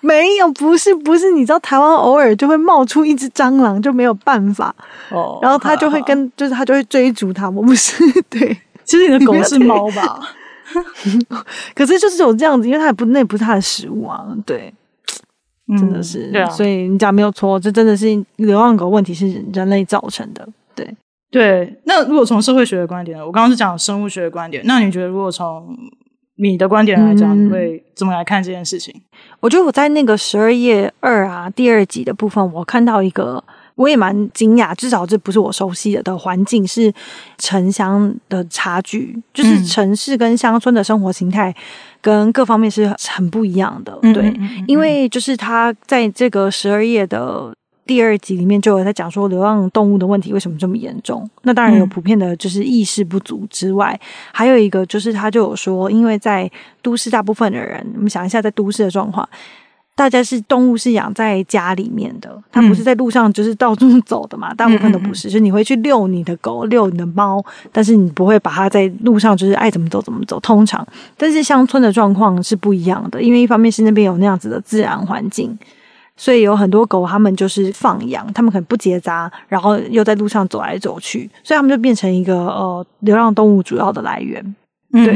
[0.00, 4.74] 没有，不是不是，你知道台湾偶尔就会冒出一只蟑螂，就没有办法。
[5.10, 7.50] 哦，然后它就会跟，好好就是它就会追逐它。
[7.50, 10.20] 我不是 对，其实你的狗是猫吧？
[11.74, 14.24] 可是就是有这样子，因为它也不那也不是它的食物啊。
[14.44, 14.72] 对，
[15.68, 16.28] 真的是。
[16.30, 20.46] 嗯、对啊，所以你讲没有错，这真的是流浪狗问题是人类造成的。
[20.74, 20.94] 对
[21.30, 25.76] 对，那如果从社会学的观点，我刚刚是讲生物学的观点，那你觉得如果从
[26.40, 28.94] 你的观点来讲，你会怎么来看这件事情？
[29.40, 33.42] 我觉得我在那个十二夜二啊第二集的部分，我看到一个，
[33.74, 36.92] 我也蛮惊讶，至少这不是我熟悉的的环境，是
[37.38, 41.54] 城乡的差距，就是城市跟乡村的生活形态
[42.00, 43.98] 跟各方面是很不一样的。
[44.14, 44.32] 对，
[44.66, 47.52] 因为就是他在这个十二夜的。
[47.88, 51.26] 第二集里面就有在讲说流浪动物的问题为什么这么严重？
[51.44, 56.48] 那当然有普遍的就是意识不足之外，嗯、还有一个就是他就有说，因为在
[56.82, 59.26] 都市大部分的人，我们想一下在都市的状况，
[59.94, 70.38] 大家是动物是养在家里面的，它不是在路上就是到处走的嘛，大部分都不是，嗯、就是你会去遛你的狗、遛你的猫，但是你不会把它在路上就是爱怎么走怎么走。
[70.40, 70.86] 通常，
[71.16, 75.58] 但是乡村的状况是不一样的，因为一方面是那边有那样子的自然环境。
[76.20, 84.56] 所以有很多狗，他们就是放养，他们可能不结扎，然后又在路上走来走去，所以他们就变成一个呃流浪动物主要的来源。
[84.92, 85.14] 对，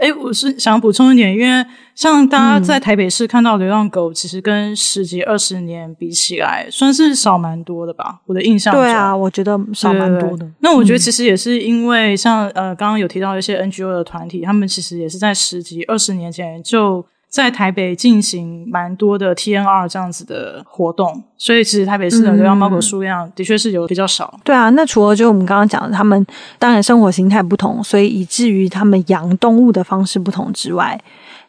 [0.00, 1.66] 哎、嗯，我是想补充一点，因为
[1.96, 8.20] 像大家在台北市看到流浪狗，其实跟十几二十年比起来，算是少蛮多的吧？
[8.26, 8.72] 我的印象。
[8.72, 10.48] 对啊，我觉得少蛮多的。
[10.60, 17.04] 那我觉得其实也是因为像呃刚刚有提到一些 NGO 的团体，他们其实也是在十几二十年前就。
[17.28, 24.32] 在台北进行蛮多的 TNR 这样子的活动，所以其实台北市的流浪猫狗数量的确是有比较少。
[24.34, 24.40] 嗯。
[24.44, 26.26] 对啊，那除了就我们刚刚讲的，他们
[26.58, 30.98] 当然生活形态不同，所以以至于他们养动物的方式不同之外，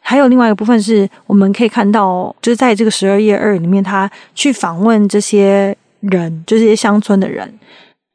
[0.00, 7.58] 还有另外一个部分是我们可以看到，就是在这个十二月二里面，他去访问这些人，就这些乡村的人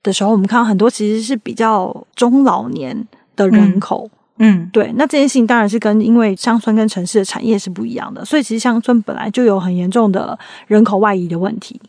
[0.03, 4.07] 的时候，我们看到很多其实是比较中老年的人口。
[4.13, 11.79] 嗯嗯，对，那这件事情当然是跟因为乡村跟城市的产业是不一样的，所以其实乡村本来就有很严重的人口外移的问题，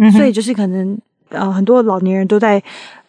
[0.00, 2.62] 嗯，所以就是可能呃很多老年人都在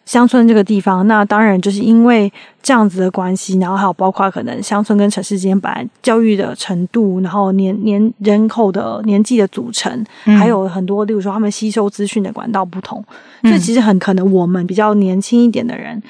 [0.04, 2.30] 乡村这个地方，那当然就是因为
[2.62, 9.90] 这样子的关系，然后还有包括可能乡村跟城市之间本来教育的程度，然后年年人口的年纪的组成，
[10.26, 13.02] 嗯、还有很多，例如说他们吸收资讯的管道不同，
[13.40, 16.02] 所以其实很可能我们比较年轻一点的人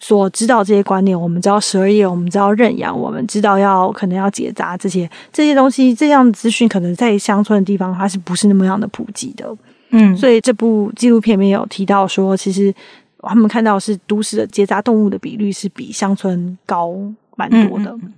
[0.00, 9.56] 所知道这些观念，我们知道十二夜，我们知道认养，我们知道要可能要结扎这些这些东西，这样资讯可能在乡村的地方它是不是那么样的普及的？
[9.90, 12.74] 嗯，所以这部纪录片里面有提到说，其实。
[13.22, 16.90] 他们看到是都市的结扎动物的比率是比乡村高
[17.36, 17.90] 蛮多的。
[17.90, 18.14] 嗯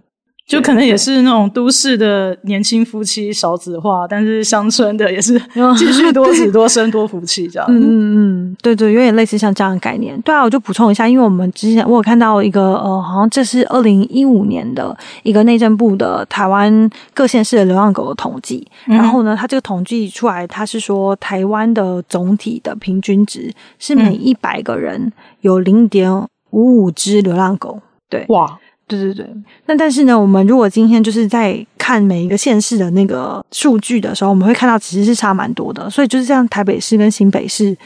[0.47, 5.41] 就可能也是那种都市的年轻夫妻少子化，但是乡村的也是
[5.79, 7.67] 继续多子 多生多福气这样。
[7.71, 10.21] 嗯嗯嗯，对对，有点类似像这样的概念。
[10.23, 18.67] 对啊，我就补充一下，因为我们之前我有看到一个呃，好像这是二零一五年的一个内政部的台湾各县市的流浪狗的统计。
[18.89, 26.13] 嗯、然后呢，它这个统计出来，它是说台湾的总体的平均值是每一百个人有零点
[26.51, 27.81] 五五只流浪狗。
[28.11, 28.59] 对，哇。
[28.99, 29.35] 对对对，
[29.67, 35.89] 那但是呢，我们如果今天就是在看每一个县市的那个数据的时候，我们会看到其实是差蛮多的。
[35.91, 37.77] 所以就是像台北市跟新北市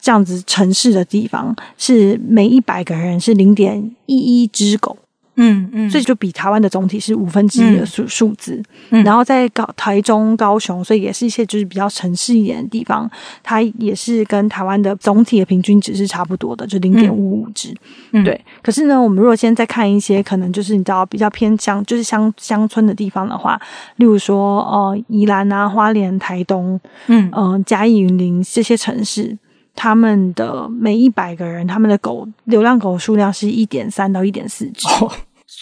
[0.00, 4.96] 这样子城市的地方，是每一百个人是零点一一只狗。
[5.36, 13.10] 嗯嗯，所以就比台湾的总体是五分之一的数数字，嗯，然后在高台中、高雄，所以也是一些就是比较城市一点的地方，
[13.42, 17.74] 它也是跟台湾的总体的平均值是差不多的，就零点五五只。
[18.12, 18.38] 嗯，对。
[18.62, 23.60] 可是呢，我们如果现在再看一些可能就是你知道比较偏乡，就是乡乡村的地方的话，
[23.96, 29.36] 例如说呃宜兰啊、花莲、台东，嗯嗯、呃、嘉义、云林这些城市，
[29.74, 34.86] 他们的每一百个人，他们的狗流浪狗数量是一点三到一点四只。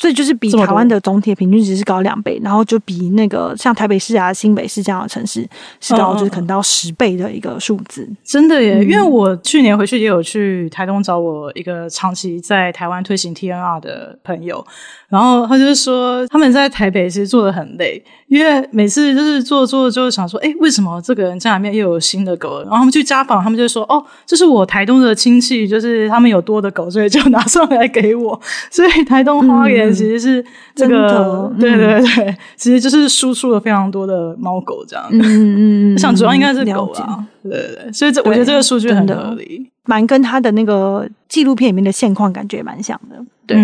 [0.01, 5.44] 所以就是比台湾的总体的平均值是高两倍，然后就比那个像台北市啊、新北市这样的城市
[5.80, 8.03] 是高，就是可能到十倍的一个数字。
[8.03, 8.16] 嗯。
[8.24, 8.84] 真的耶！
[8.84, 14.64] 因为我去年回去也有去台东找我一个长期在台湾推行 TNR 的朋友，
[15.09, 22.61] 然后他就是说他们在台北其实做的很累，因为每次就是做做就想说，哎，为什么这个人家里面又有新的狗？
[22.61, 28.40] 然后他们去家访，他们就说，哦，这是我台东的亲戚，就是他们有多的狗，所以就拿上来给我。
[28.70, 29.88] 所以台东花园。
[29.93, 35.07] 其实是这个，对对对，其实就是输出了非常多的猫狗这样。
[35.11, 43.16] 嗯嗯嗯， 想主要应该是狗啊，对对对，所以这我觉得这个数据很合理，蛮跟他的那个纪录片里面的现况感觉蛮像的。
[43.46, 43.57] 对，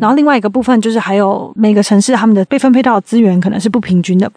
[0.00, 4.28] 然后另外一个部分就是还有每个城市他们的被分配到的资源可能是不平均的，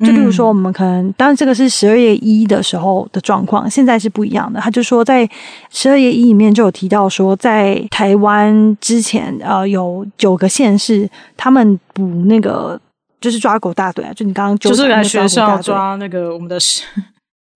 [0.00, 4.60] 就比如说我们可能，当然这个是十二月一的时候的状况，现在是不一样的。
[4.60, 5.26] 他就说在
[5.70, 11.08] 十二月一里面就有提到说，在台湾之前呃有九个县市，
[11.38, 12.78] 他们补那个
[13.18, 16.58] 就是抓狗大队啊，就你刚刚就是来学校抓那个我们的。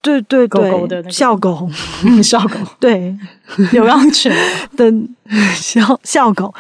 [0.05, 1.69] 对对对，狗狗的那个校狗，
[2.23, 3.17] 校狗，对，
[3.73, 4.33] 流浪犬
[4.77, 4.93] 的
[5.57, 6.55] 校校狗。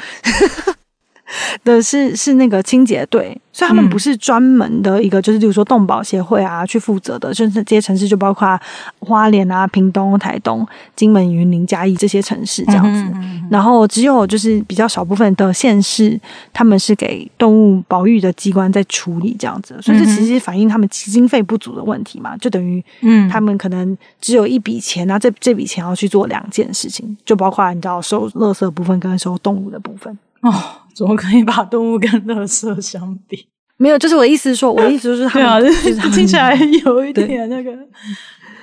[1.64, 8.58] 的是是那个清洁队，所以他们不是专门的一个，嗯、就是比如说动保协会啊去负责的，甚至这些城市就包括
[9.00, 10.66] 花莲啊、屏东、台东、
[10.96, 13.00] 金门、云林、嘉义这些城市这样子。
[13.00, 16.18] 嗯嗯嗯、然后只有就是比较少部分的县市，
[16.52, 30.52] 他们是给动物保育的机关在处理这样子，所以这其实反映他们经费不足的问题嘛，就等于嗯，他们可能只有一笔钱啊，这这笔钱要去做两件事情，就包括你知道收垃圾部分跟收动物的部分哦。
[30.94, 33.48] 怎么可以把动物跟垃圾相比？
[33.78, 37.72] 没有，就是我意思说，我的意思就是他们， 对啊， 听起来有一点那个，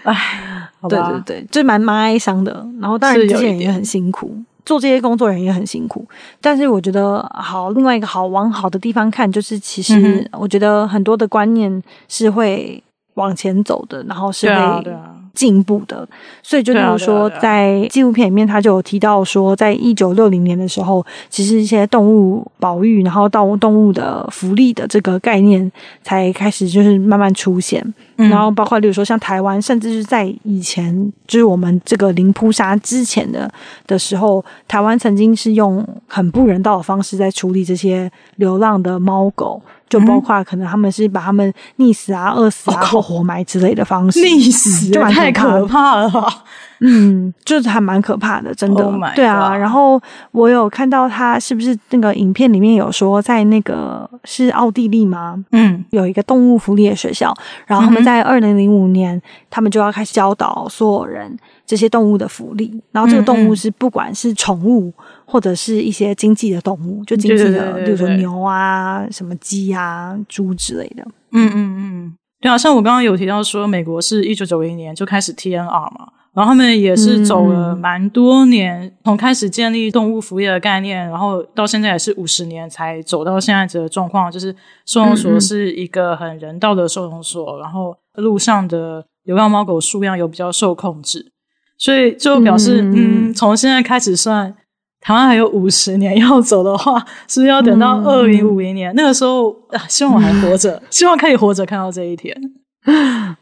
[0.04, 2.66] 哎，对对对，就蛮蛮哀伤的。
[2.80, 6.08] 然后当然这些人也很辛苦，做这些工作人也很辛苦。
[6.40, 12.82] 但是我觉得好，另外一个好往好的地方看，就是其实我觉得很多的观念是会
[13.16, 14.96] 往前走的，然后是会。
[15.34, 16.08] 进步的，
[16.44, 25.72] 所以就比如说，在纪录片里面，他就有提到说，在一九六零年的时候，其实一些动物保育，然后动物动物的福利的这个概念
[26.04, 27.82] 才开始就是慢慢出现。
[28.18, 33.52] 嗯、然后包括例如说像台湾，甚至是在以前，就是我们这个零扑杀之前的
[33.88, 39.62] 的时候，台湾曾经是用很不人道的方式在处理这些流浪的猫狗。
[39.92, 46.44] 就包括可能他们是把他们溺死啊、饿死啊或活埋之类的方式，溺死就太可怕了吧？
[46.80, 48.84] 嗯，就是还蛮可怕的，真的。
[48.84, 55.44] Oh、对啊，然后我有看到他是不是那个影片里面有说，在那个是奥地利吗？
[55.52, 57.36] 嗯，有一个动物福利的学校，
[57.68, 61.38] 然后他们在二零零五年，嗯、他们就要开始教导所有人
[61.68, 64.92] 这些动物的福利，然后这个动物是不管是宠物。
[65.32, 71.04] 或者是一些经济的动物，就经济的，比如说牛啊、什么鸡啊、猪之类的。
[71.32, 84.54] 嗯嗯嗯，对啊，像我刚刚有提到说，美国是一九九零年就开始 TNR 嘛，然后他们也是走了蛮多年，嗯、从开始建立动物服务业的概念，然后到现在也是五十年才走到现在这个状况，就是
[84.86, 91.32] 收容所是一个很人道的收容所，嗯、然后路上的流浪猫狗数量有比较受控制，
[91.78, 94.54] 所以就表示，嗯，嗯，从现在开始算，
[95.02, 98.94] 台湾还有五十年要走的话，是不是要等到二零五零年？
[98.94, 102.36] 嗯、那个时候啊，希望我还活着，嗯、 希望可以活着看到这一天。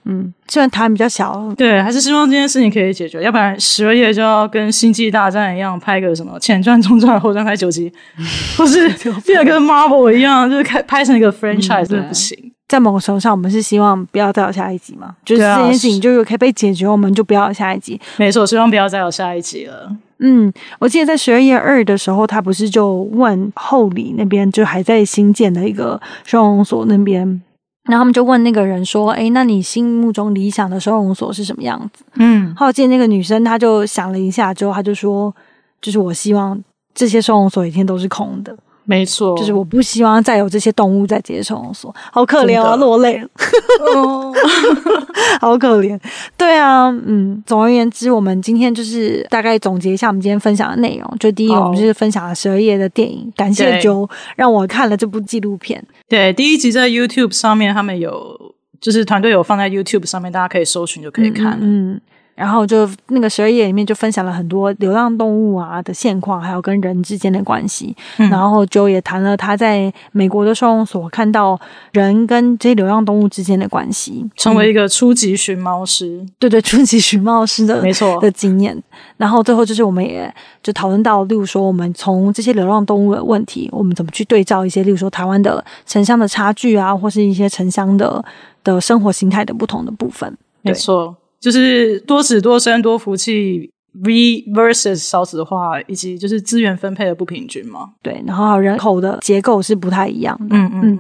[0.05, 7.91] 嗯，虽然台湾比较小，对，还是希望这件事情可以解决，要不然十二月就要跟星际大战一样拍个什么前传、中传、后传拍九集，
[8.57, 8.89] 或是
[9.26, 12.49] 变得跟 Marvel 一样，就是开拍成一个 franchise，真的、嗯、不行。
[12.70, 17.99] 在某个程度上，我们是希望不要再有下一集嘛，就是这件事情就是可以被解决，我们就不要有下一集。
[18.17, 19.91] 没错，希望不要再有下一集了。
[20.20, 27.41] 嗯，我记得在十二月二的时候，他不是就问后里那边就还在新建的一个收容所那边。
[27.89, 35.34] 然后他们就问那个人说：“哎，那你心目中理想的收容所是什么样子？”嗯，后来见那个女生，她就想了一下之后，她就说
[35.82, 36.61] ：“就是我希望
[36.93, 38.55] 这些收容所一天都是空的。”
[38.89, 43.29] 没错，就是我不希望再有这些动物在这些收容所，好可怜啊，落泪了，
[45.39, 45.95] 好可怜。
[46.35, 51.17] 对啊，嗯，总而言之，我们今天就是大概总结一下我们今天分享的内容。
[51.19, 55.85] 就第一，我们就是分享了十二夜的电影，感谢 Joe 让我看了这部纪录片。
[56.07, 61.59] 对，第一集在 YouTube 上面，他们有就是团队有放在 YouTube 上面，大家可以搜寻就可以看。
[61.61, 61.91] 嗯。
[61.91, 62.01] 嗯
[62.39, 67.93] 然后就那个十二页里面就分享了很多流浪动物啊的现况，还有跟人之间的关系。
[68.17, 71.59] 嗯、然后就也谈了他在美国的收容所看到
[71.91, 76.19] 人跟这些流浪动物之间的关系，成为一个初级寻猫师。
[76.21, 78.81] 嗯、对对，初级寻猫师的 没错的经验。
[79.17, 80.33] 然后最后就是我们也
[80.63, 88.23] 就讨论到，例如说我们从这些流浪动物的问题，我们怎么去对照一些，例如说台湾的城乡的差距啊，或是一些城乡的
[88.63, 90.37] 的生活形态的不同的部分。
[90.61, 91.13] 没错。
[91.39, 93.71] 就是多子多生多福气
[94.03, 97.89] v versus 少子化，以及就是资源分配的不平均嘛。
[98.01, 100.55] 对，然后人口的结构是不太一样的。
[100.55, 100.99] 嗯嗯嗯。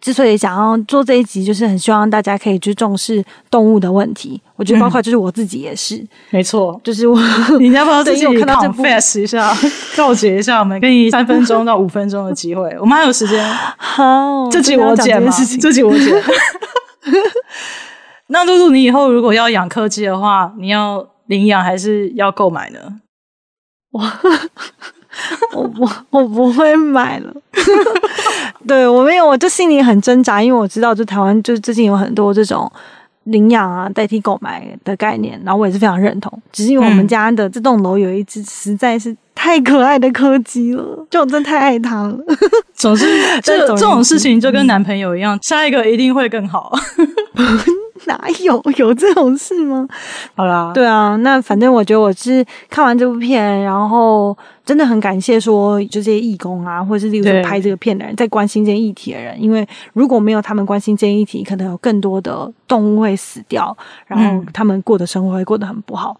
[0.00, 4.40] 之所以想要做这一集，就是很希望大家可以去重视动物的问题。
[4.56, 5.96] 我觉得包括就是我自己也是。
[5.96, 7.20] 嗯、没错，就是我。
[7.60, 9.54] 你要不要自己 confess 一下，
[9.94, 10.60] 告解一下？
[10.60, 13.46] 我们给你三分钟到五分钟的机会，我们还有时间。
[13.76, 15.30] 好，这集我剪吗？
[15.60, 16.22] 这集我剪。
[18.30, 22.78] 那露露，你以后如果要养柯基的话，你要领养还是要购买呢？
[23.92, 24.00] 我
[25.52, 27.34] 我不我不会买了。
[28.66, 32.70] 对，我没有，我就心里很挣扎，因为我知道，就台湾就最近有很多这种
[33.24, 36.40] 领养啊代替购买的概念，然后我也是非常认同。
[36.52, 42.16] 只是因为我们家的这栋楼有一只实在是太可爱的柯基了，就我真的太爱它了。
[42.74, 43.06] 总是
[43.42, 46.72] 这这种事情就跟男朋友一样，嗯、下一个一定会更好。
[48.10, 49.86] 哪有 有这种事吗？
[50.34, 66.18] 好啦，对啊，那反正我觉得我是看完这部片，然后真的很感谢说就这些义工啊，或者是例如说拍这个片的人，在关心这些议题的人，因为如果没有他们关心这些议题，可能有更多的动物会死掉，然后他们过的生活会过得很不好。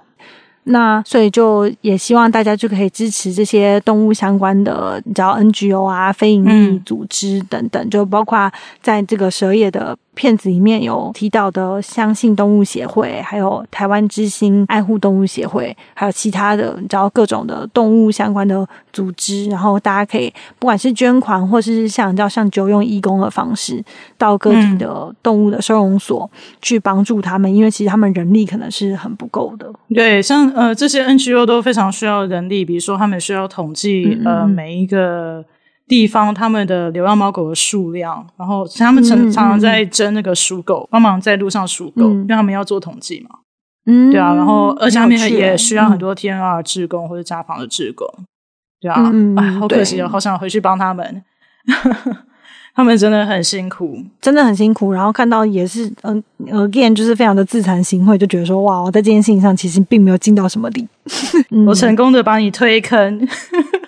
[0.65, 23.83] 那所以就也希望大家就可以支持这些动物相关的，你知道 NGO 啊、非营利组织等等，嗯、就包括在这个蛇业的片子里面有提到的相信动物协会，还有台湾之星爱护动物协会，还有其他的你知道各种的动物相关的组织，然后大家可以不管是捐款，或是像你知道像就用义工的方式，
[24.19, 29.73] 到各地的动物的收容所去帮助他们，因为其实他们人力可能是很不够的。
[29.95, 30.51] 对，像。
[30.51, 35.43] 呃，这些 NGO 都非常需要人力，比如说他们需要统计呃每一个
[35.91, 43.41] 地方他们的流浪猫狗的数量，然后他们常常常在争那个属狗，帮忙在路上数狗，因为他们要做统计嘛。
[43.87, 48.07] 嗯，对啊，然后而且他们也需要很多 TNR 志工或者家访的志工，
[48.81, 51.23] 对啊，哎，好可惜哦，好想回去帮他们。
[52.73, 54.93] 他们真的很辛苦，真的很辛苦。
[54.93, 60.87] 然后看到也是，嗯，again 就是非常的自惭形秽，就觉得说，哇，我在这件事情上其实并没有尽到什么力。
[61.67, 63.29] 我成功的把你推坑，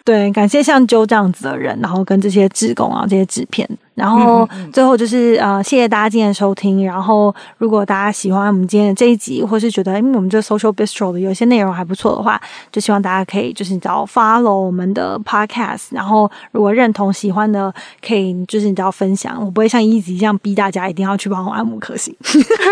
[0.05, 3.68] 对，感谢像 Joe 这样子的人，然后跟这些志工啊，这些制片。
[3.95, 6.84] 然后最后就是呃，谢谢大家今天的收听。
[6.84, 12.40] 然后如果大家喜欢我们今天的这一集，或是觉得因为我们这 Social Bistro 的有些内容还不错的话，
[12.70, 15.88] 就希望大家可以就是你知道 follow 我们的 Podcast。
[15.90, 17.72] 然后如果认同喜欢的，
[18.07, 19.36] 可以就是你知道分享。
[19.45, 22.16] 我不会像 Easy 这样逼大家一定要去帮我按五颗星，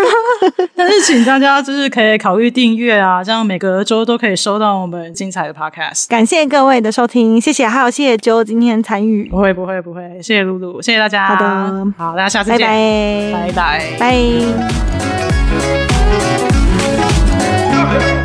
[0.75, 6.09] 但是请大家就是可以考虑订阅啊，这样每个周都可以收到我们精彩的 Podcast。
[6.09, 9.29] 感谢各位的收听，谢谢，还有谢谢 Joe 今天参与。
[9.29, 11.09] 不会不会不会，谢谢露露，谢谢大家。
[11.18, 13.52] 好的，好，大家下次见，拜。
[13.52, 13.98] 拜，拜。
[13.98, 14.11] 拜，
[17.98, 18.20] 拜。